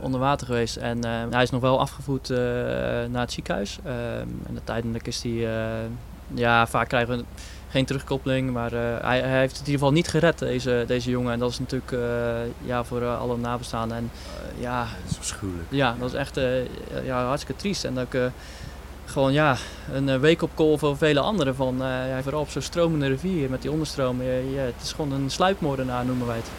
onder 0.00 0.20
water 0.20 0.46
geweest. 0.46 0.76
En 0.76 1.04
hij 1.30 1.42
is 1.42 1.50
nog 1.50 1.60
wel 1.60 1.80
afgevoerd 1.80 2.28
naar 3.10 3.20
het 3.20 3.32
ziekenhuis. 3.32 3.78
Ehm, 3.84 3.96
en 4.46 4.52
uiteindelijk 4.52 5.06
is 5.06 5.22
hij... 5.22 5.48
ja, 6.34 6.66
vaak 6.66 6.88
krijgen 6.88 7.16
we 7.16 7.24
geen 7.68 7.84
terugkoppeling. 7.84 8.52
Maar 8.52 8.70
hij, 8.72 9.20
hij, 9.20 9.38
heeft 9.38 9.58
het 9.58 9.66
in 9.66 9.72
ieder 9.72 9.72
geval 9.72 9.92
niet 9.92 10.08
gered, 10.08 10.38
deze, 10.38 10.84
deze 10.86 11.10
jongen. 11.10 11.32
En 11.32 11.38
dat 11.38 11.50
is 11.50 11.58
natuurlijk 11.58 11.96
ja, 12.64 12.84
voor 12.84 13.06
alle 13.06 13.36
nabestaanden. 13.36 13.96
En, 13.96 14.10
ja, 14.58 14.86
dat 15.02 15.10
is 15.10 15.18
afschuwelijk. 15.18 15.68
Ja, 15.68 15.96
dat 15.98 16.08
is 16.08 16.18
echt 16.18 16.40
ja, 17.04 17.26
hartstikke 17.26 17.60
triest. 17.60 17.84
En 17.84 17.98
ook 17.98 18.14
gewoon 19.06 19.32
ja, 19.32 19.56
een 19.92 20.08
eh, 20.08 20.18
week 20.18 20.42
op 20.42 20.50
call 20.54 20.78
voor 20.78 20.96
vele 20.96 21.20
anderen. 21.20 21.54
Van, 21.54 21.76
ja, 21.78 22.22
vooral 22.22 22.40
op 22.40 22.48
zo'n 22.48 22.62
stromende 22.62 23.06
rivier 23.06 23.50
met 23.50 23.62
die 23.62 23.70
onderstroom. 23.70 24.22
Ja, 24.22 24.62
het 24.62 24.82
is 24.82 24.92
gewoon 24.92 25.12
een 25.12 25.30
sluipmoordenaar 25.30 26.04
noemen 26.04 26.26
wij 26.26 26.36
het. 26.36 26.50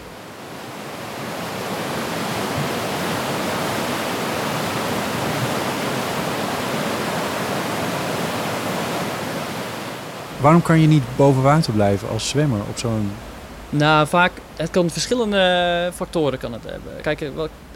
Waarom 10.42 10.62
kan 10.62 10.80
je 10.80 10.88
niet 10.88 11.04
boven 11.16 11.42
water 11.42 11.74
blijven 11.74 12.10
als 12.10 12.30
zwemmer 12.30 12.60
op 12.70 12.78
zo'n... 12.78 13.12
Nou, 13.70 14.08
vaak, 14.08 14.32
het 14.56 14.70
kan 14.70 14.90
verschillende 14.90 15.92
factoren 15.94 16.40
kan 16.40 16.54
het 16.54 16.64
hebben. 16.64 17.02
Kijk, 17.02 17.32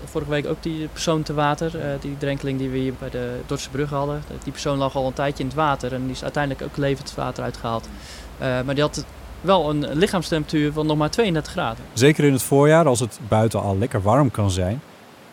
vorige 0.06 0.32
week 0.32 0.48
ook 0.48 0.64
die 0.64 0.88
persoon 0.88 1.24
te 1.24 1.34
water, 1.34 1.76
uh, 1.76 1.82
die 2.02 2.18
drenkeling 2.18 2.60
die 2.60 2.70
we 2.70 2.78
hier 2.78 2.94
bij 3.00 3.10
de 3.10 3.40
Dordtse 3.46 3.70
brug 3.70 3.90
hadden. 3.90 4.24
Die 4.44 4.52
persoon 4.52 4.78
lag 4.78 4.96
al 4.96 5.08
een 5.08 5.14
tijdje 5.14 5.44
in 5.44 5.50
het 5.50 5.58
water 5.58 5.94
en 5.94 6.02
die 6.02 6.12
is 6.12 6.24
uiteindelijk 6.24 6.64
ook 6.64 6.78
levend 6.78 7.10
het 7.10 7.18
water 7.18 7.44
uitgehaald. 7.44 7.90
Uh, 8.42 8.48
maar 8.48 8.74
die 8.76 8.84
had 8.84 9.06
wel 9.42 9.70
een 9.70 9.94
lichaamstemperatuur 9.94 10.74
van 10.74 10.86
nog 10.86 10.98
maar 10.98 11.10
32 11.10 11.52
graden. 11.52 11.86
Zeker 11.94 12.24
in 12.24 12.34
het 12.34 12.44
voorjaar, 12.44 12.86
als 12.86 13.00
het 13.00 13.20
buiten 13.28 13.62
al 13.62 13.78
lekker 13.78 14.02
warm 14.02 14.32
kan 14.32 14.52
zijn. 14.52 14.82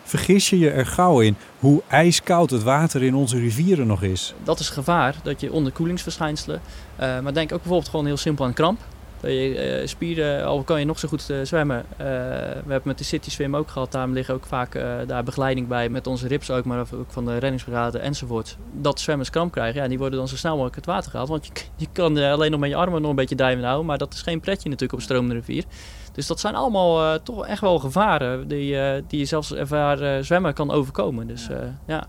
Vergis 0.03 0.49
je 0.49 0.59
je 0.59 0.69
er 0.69 0.85
gauw 0.85 1.19
in 1.19 1.35
hoe 1.59 1.81
ijskoud 1.87 2.49
het 2.49 2.63
water 2.63 3.03
in 3.03 3.15
onze 3.15 3.39
rivieren 3.39 3.87
nog 3.87 4.03
is? 4.03 4.33
Dat 4.43 4.59
is 4.59 4.69
gevaar, 4.69 5.15
dat 5.23 5.41
je 5.41 5.51
onderkoelingsverschijnselen. 5.51 6.61
Uh, 6.99 7.19
maar 7.19 7.33
denk 7.33 7.51
ook 7.51 7.59
bijvoorbeeld 7.59 7.89
gewoon 7.89 8.05
heel 8.05 8.17
simpel 8.17 8.45
aan 8.45 8.53
kramp. 8.53 8.79
Je 9.21 9.79
uh, 9.81 9.87
spieren, 9.87 10.45
al 10.45 10.63
kan 10.63 10.79
je 10.79 10.85
nog 10.85 10.99
zo 10.99 11.07
goed 11.07 11.29
uh, 11.29 11.37
zwemmen. 11.43 11.85
Uh, 11.91 11.97
we 11.97 12.71
hebben 12.71 12.81
met 12.83 12.97
de 12.97 13.03
City 13.03 13.29
Swim 13.29 13.55
ook 13.55 13.69
gehad. 13.69 13.91
Daarom 13.91 14.13
liggen 14.13 14.33
ook 14.33 14.45
vaak 14.45 14.73
daar 15.07 15.23
begeleiding 15.23 15.67
bij 15.67 15.89
met 15.89 16.07
onze 16.07 16.27
rips 16.27 16.51
ook, 16.51 16.65
maar 16.65 16.79
ook 16.79 17.11
van 17.11 17.25
de 17.25 17.37
reddingsbrigade 17.37 17.99
enzovoort. 17.99 18.57
Dat 18.71 18.99
zwemmers 18.99 19.29
kramp 19.29 19.51
krijgen, 19.51 19.81
ja, 19.81 19.87
die 19.87 19.97
worden 19.97 20.19
dan 20.19 20.27
zo 20.27 20.35
snel 20.35 20.51
mogelijk 20.51 20.75
het 20.75 20.85
water 20.85 21.11
gehaald. 21.11 21.29
Want 21.29 21.45
je, 21.45 21.51
je 21.75 21.87
kan 21.91 22.17
alleen 22.17 22.51
nog 22.51 22.59
met 22.59 22.69
je 22.69 22.75
armen 22.75 23.01
nog 23.01 23.09
een 23.09 23.15
beetje 23.15 23.35
drijven 23.35 23.63
houden, 23.63 23.85
maar 23.85 23.97
dat 23.97 24.13
is 24.13 24.21
geen 24.21 24.39
pretje 24.39 24.69
natuurlijk 24.69 24.99
op 24.99 25.05
stromende 25.05 25.35
rivier. 25.35 25.63
Dus 26.11 26.27
dat 26.27 26.39
zijn 26.39 26.55
allemaal 26.55 27.19
toch 27.23 27.47
echt 27.47 27.61
wel 27.61 27.79
gevaren 27.79 28.47
die, 28.47 28.77
die 29.07 29.19
je 29.19 29.25
zelfs 29.25 29.53
ervaren 29.53 30.25
zwemmen 30.25 30.53
kan 30.53 30.71
overkomen. 30.71 31.27
Dus, 31.27 31.49
ja. 31.87 32.07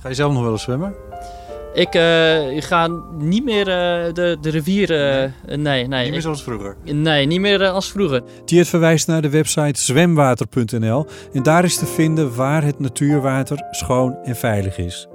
Ga 0.00 0.08
je 0.08 0.14
zelf 0.14 0.32
nog 0.32 0.42
wel 0.42 0.52
eens 0.52 0.62
zwemmen? 0.62 0.94
Ik 1.74 1.94
uh, 1.94 2.62
ga 2.62 2.88
niet 3.18 3.44
meer 3.44 3.68
uh, 3.68 4.12
de, 4.12 4.36
de 4.40 4.50
rivier. 4.50 4.90
Uh, 4.90 5.56
nee. 5.56 5.86
nee, 5.86 6.02
Niet 6.02 6.10
meer 6.10 6.20
zoals 6.20 6.42
vroeger? 6.42 6.76
Nee, 6.84 7.26
niet 7.26 7.40
meer 7.40 7.68
als 7.68 7.90
vroeger. 7.90 8.22
Tiert 8.44 8.68
verwijst 8.68 9.06
naar 9.06 9.22
de 9.22 9.30
website 9.30 9.80
zwemwater.nl 9.80 11.06
en 11.32 11.42
daar 11.42 11.64
is 11.64 11.76
te 11.76 11.86
vinden 11.86 12.34
waar 12.34 12.64
het 12.64 12.78
natuurwater 12.78 13.64
schoon 13.70 14.16
en 14.22 14.36
veilig 14.36 14.78
is. 14.78 15.08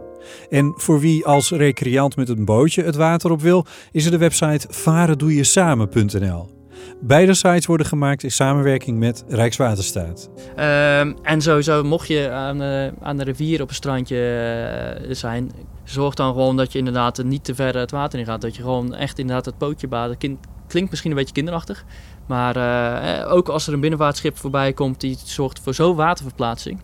En 0.50 0.74
voor 0.76 1.00
wie 1.00 1.26
als 1.26 1.52
recreant 1.52 2.16
met 2.16 2.30
een 2.30 2.46
bootje 2.46 2.84
het 2.84 2.96
water 2.96 3.32
op 3.32 3.42
wil, 3.42 3.66
is 3.92 4.06
er 4.06 4.12
de 4.12 4.18
website 4.18 4.68
varendoejesamen.nl. 4.70 6.57
Beide 7.00 7.34
sites 7.34 7.66
worden 7.66 7.86
gemaakt 7.86 8.24
in 8.24 8.32
samenwerking 8.32 8.98
met 8.98 9.24
Rijkswaterstaat. 9.28 10.30
Uh, 10.58 11.00
en 11.00 11.42
sowieso, 11.42 11.84
mocht 11.84 12.08
je 12.08 12.30
aan, 12.30 12.62
uh, 12.62 12.88
aan 13.02 13.18
de 13.18 13.24
rivier 13.24 13.62
op 13.62 13.70
een 13.70 13.76
strandje 13.76 15.00
uh, 15.08 15.16
zijn, 15.16 15.52
zorg 15.84 16.14
dan 16.14 16.34
gewoon 16.34 16.58
dat 16.58 16.72
je 16.72 16.78
inderdaad 16.78 17.24
niet 17.24 17.44
te 17.44 17.56
ver 17.56 17.78
het 17.78 17.92
water 17.92 18.20
in 18.20 18.26
gaat. 18.26 18.42
Dat 18.42 18.56
je 18.56 18.62
gewoon 18.62 18.96
echt 18.96 19.20
inderdaad 19.20 19.46
het 19.46 19.58
pootje 19.58 19.88
baden. 19.88 20.18
Kind, 20.18 20.40
klinkt 20.68 20.90
misschien 20.90 21.12
een 21.12 21.18
beetje 21.18 21.34
kinderachtig. 21.34 21.86
Maar 22.26 22.58
uh, 22.58 23.32
ook 23.32 23.50
als 23.50 23.68
er 23.68 23.74
een 23.74 23.80
binnenvaartschip 23.80 24.38
voorbij 24.38 24.74
komt 24.74 25.02
die 25.02 25.18
zorgt 25.24 25.60
voor 25.60 25.74
zo'n 25.74 25.96
waterverplaatsing. 25.96 26.82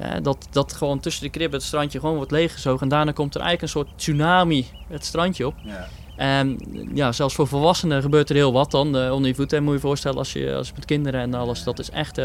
Uh, 0.00 0.08
dat, 0.22 0.48
dat 0.50 0.72
gewoon 0.72 1.00
tussen 1.00 1.22
de 1.22 1.30
kribben 1.30 1.58
het 1.58 1.68
strandje 1.68 2.00
gewoon 2.00 2.16
wordt 2.16 2.30
leeggezogen. 2.30 2.82
En 2.82 2.88
daarna 2.88 3.12
komt 3.12 3.34
er 3.34 3.40
eigenlijk 3.40 3.74
een 3.74 3.80
soort 3.80 3.98
tsunami 3.98 4.66
het 4.88 5.04
strandje 5.04 5.46
op. 5.46 5.54
Ja. 5.62 5.88
En 6.16 6.58
ja, 6.94 7.12
zelfs 7.12 7.34
voor 7.34 7.46
volwassenen 7.46 8.02
gebeurt 8.02 8.28
er 8.28 8.34
heel 8.34 8.52
wat 8.52 8.70
dan. 8.70 8.96
Uh, 8.96 9.12
onder 9.12 9.28
je 9.28 9.34
voeten 9.34 9.62
moet 9.62 9.74
je 9.74 9.80
voorstellen 9.80 10.18
als 10.18 10.32
je, 10.32 10.54
als 10.54 10.68
je 10.68 10.72
met 10.74 10.84
kinderen 10.84 11.20
en 11.20 11.34
alles. 11.34 11.64
Dat 11.64 11.78
is 11.78 11.90
echt... 11.90 12.20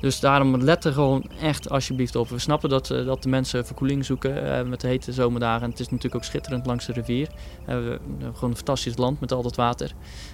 Dus 0.00 0.20
daarom 0.20 0.56
let 0.56 0.84
er 0.84 0.92
gewoon 0.92 1.24
echt 1.40 1.70
alsjeblieft 1.70 2.16
op. 2.16 2.28
We 2.28 2.38
snappen 2.38 2.68
dat, 2.68 2.90
uh, 2.90 3.06
dat 3.06 3.22
de 3.22 3.28
mensen 3.28 3.66
verkoeling 3.66 4.04
zoeken 4.04 4.68
met 4.68 4.80
de 4.80 4.86
hete 4.86 5.12
zomerdagen. 5.12 5.70
Het 5.70 5.80
is 5.80 5.88
natuurlijk 5.88 6.14
ook 6.14 6.24
schitterend 6.24 6.66
langs 6.66 6.86
de 6.86 6.92
rivier. 6.92 7.28
We 7.64 7.72
hebben 7.72 8.00
gewoon 8.34 8.50
een 8.50 8.56
fantastisch 8.56 8.96
land 8.96 9.20
met 9.20 9.32
al 9.32 9.42
dat 9.42 9.56
water. 9.56 9.92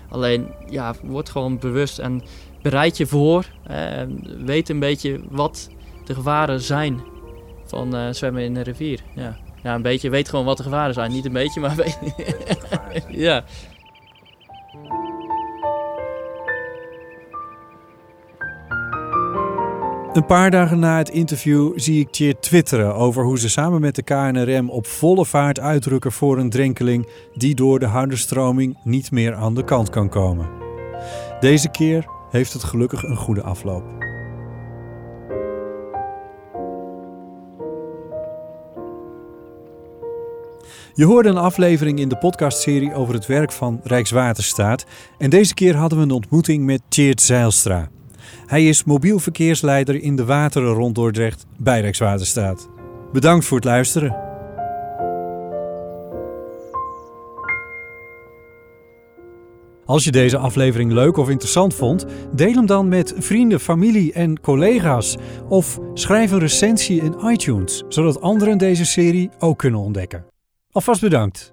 Alleen, 0.08 0.46
ja, 0.70 0.94
word 1.02 1.30
gewoon 1.30 1.58
bewust 1.58 1.98
en 1.98 2.22
bereid 2.62 2.96
je 2.96 3.06
voor. 3.06 3.46
weet 4.44 4.68
een 4.68 4.80
beetje 4.80 5.20
wat 5.30 5.70
de 6.04 6.14
gevaren 6.14 6.60
zijn 6.60 7.02
van 7.64 8.14
zwemmen 8.14 8.42
in 8.42 8.54
de 8.54 8.62
rivier. 8.62 9.00
Ja. 9.14 9.38
Ja, 9.62 9.75
een 9.75 9.83
beetje. 9.83 10.11
Weet 10.11 10.29
gewoon 10.29 10.44
wat 10.44 10.57
de 10.57 10.62
gevaren 10.62 10.94
zijn. 10.94 11.12
Niet 11.12 11.25
een 11.25 11.33
beetje, 11.33 11.61
maar 11.61 11.77
weet. 11.77 11.98
ja. 13.27 13.44
Een 20.12 20.27
paar 20.27 20.51
dagen 20.51 20.79
na 20.79 20.98
het 20.98 21.09
interview 21.09 21.72
zie 21.75 22.01
ik 22.01 22.11
Tjeer 22.11 22.40
twitteren 22.40 22.94
over 22.94 23.25
hoe 23.25 23.38
ze 23.38 23.48
samen 23.48 23.81
met 23.81 23.94
de 23.94 24.03
KNRM 24.03 24.70
op 24.70 24.87
volle 24.87 25.25
vaart 25.25 25.61
uitrukken 25.61 26.12
voor 26.12 26.38
een 26.38 26.51
drenkeling 26.51 27.09
die 27.35 27.55
door 27.55 27.79
de 27.79 27.87
harde 27.87 28.16
stroming 28.16 28.79
niet 28.85 29.11
meer 29.11 29.35
aan 29.35 29.55
de 29.55 29.64
kant 29.64 29.90
kan 29.90 30.09
komen. 30.09 30.48
Deze 31.40 31.68
keer 31.68 32.07
heeft 32.31 32.53
het 32.53 32.64
gelukkig 32.64 33.03
een 33.03 33.16
goede 33.16 33.42
afloop. 33.42 33.85
Je 40.94 41.05
hoorde 41.05 41.28
een 41.28 41.37
aflevering 41.37 41.98
in 41.98 42.09
de 42.09 42.16
podcastserie 42.16 42.94
over 42.94 43.14
het 43.14 43.26
werk 43.26 43.52
van 43.52 43.81
Rijkswaterstaat 43.83 44.85
en 45.18 45.31
deze 45.31 45.55
keer 45.55 45.76
hadden 45.76 45.98
we 45.98 46.05
een 46.05 46.11
ontmoeting 46.11 46.64
met 46.64 46.83
Tjeerd 46.88 47.20
Zeilstra. 47.20 47.88
Hij 48.46 48.68
is 48.68 48.85
mobiel 48.85 49.18
verkeersleider 49.18 50.02
in 50.02 50.16
de 50.16 50.24
wateren 50.24 50.72
rond 50.72 50.94
Dordrecht 50.94 51.46
bij 51.59 51.81
Rijkswaterstaat. 51.81 52.68
Bedankt 53.12 53.44
voor 53.44 53.57
het 53.57 53.66
luisteren. 53.66 54.16
Als 59.85 60.05
je 60.05 60.11
deze 60.11 60.38
aflevering 60.38 60.92
leuk 60.92 61.16
of 61.16 61.28
interessant 61.31 61.74
vond, 61.74 62.07
deel 62.33 62.55
hem 62.55 62.66
dan 62.66 62.88
met 62.88 63.14
vrienden, 63.16 63.61
familie 63.61 64.12
en 64.12 64.40
collega's. 64.40 65.16
Of 65.48 65.78
schrijf 65.94 66.31
een 66.31 66.38
recensie 66.38 67.02
in 67.02 67.14
iTunes, 67.31 67.85
zodat 67.88 68.20
anderen 68.20 68.59
deze 68.59 68.85
serie 68.85 69.31
ook 69.38 69.59
kunnen 69.59 69.81
ontdekken. 69.81 70.31
Alvast 70.74 71.02
bedankt. 71.02 71.52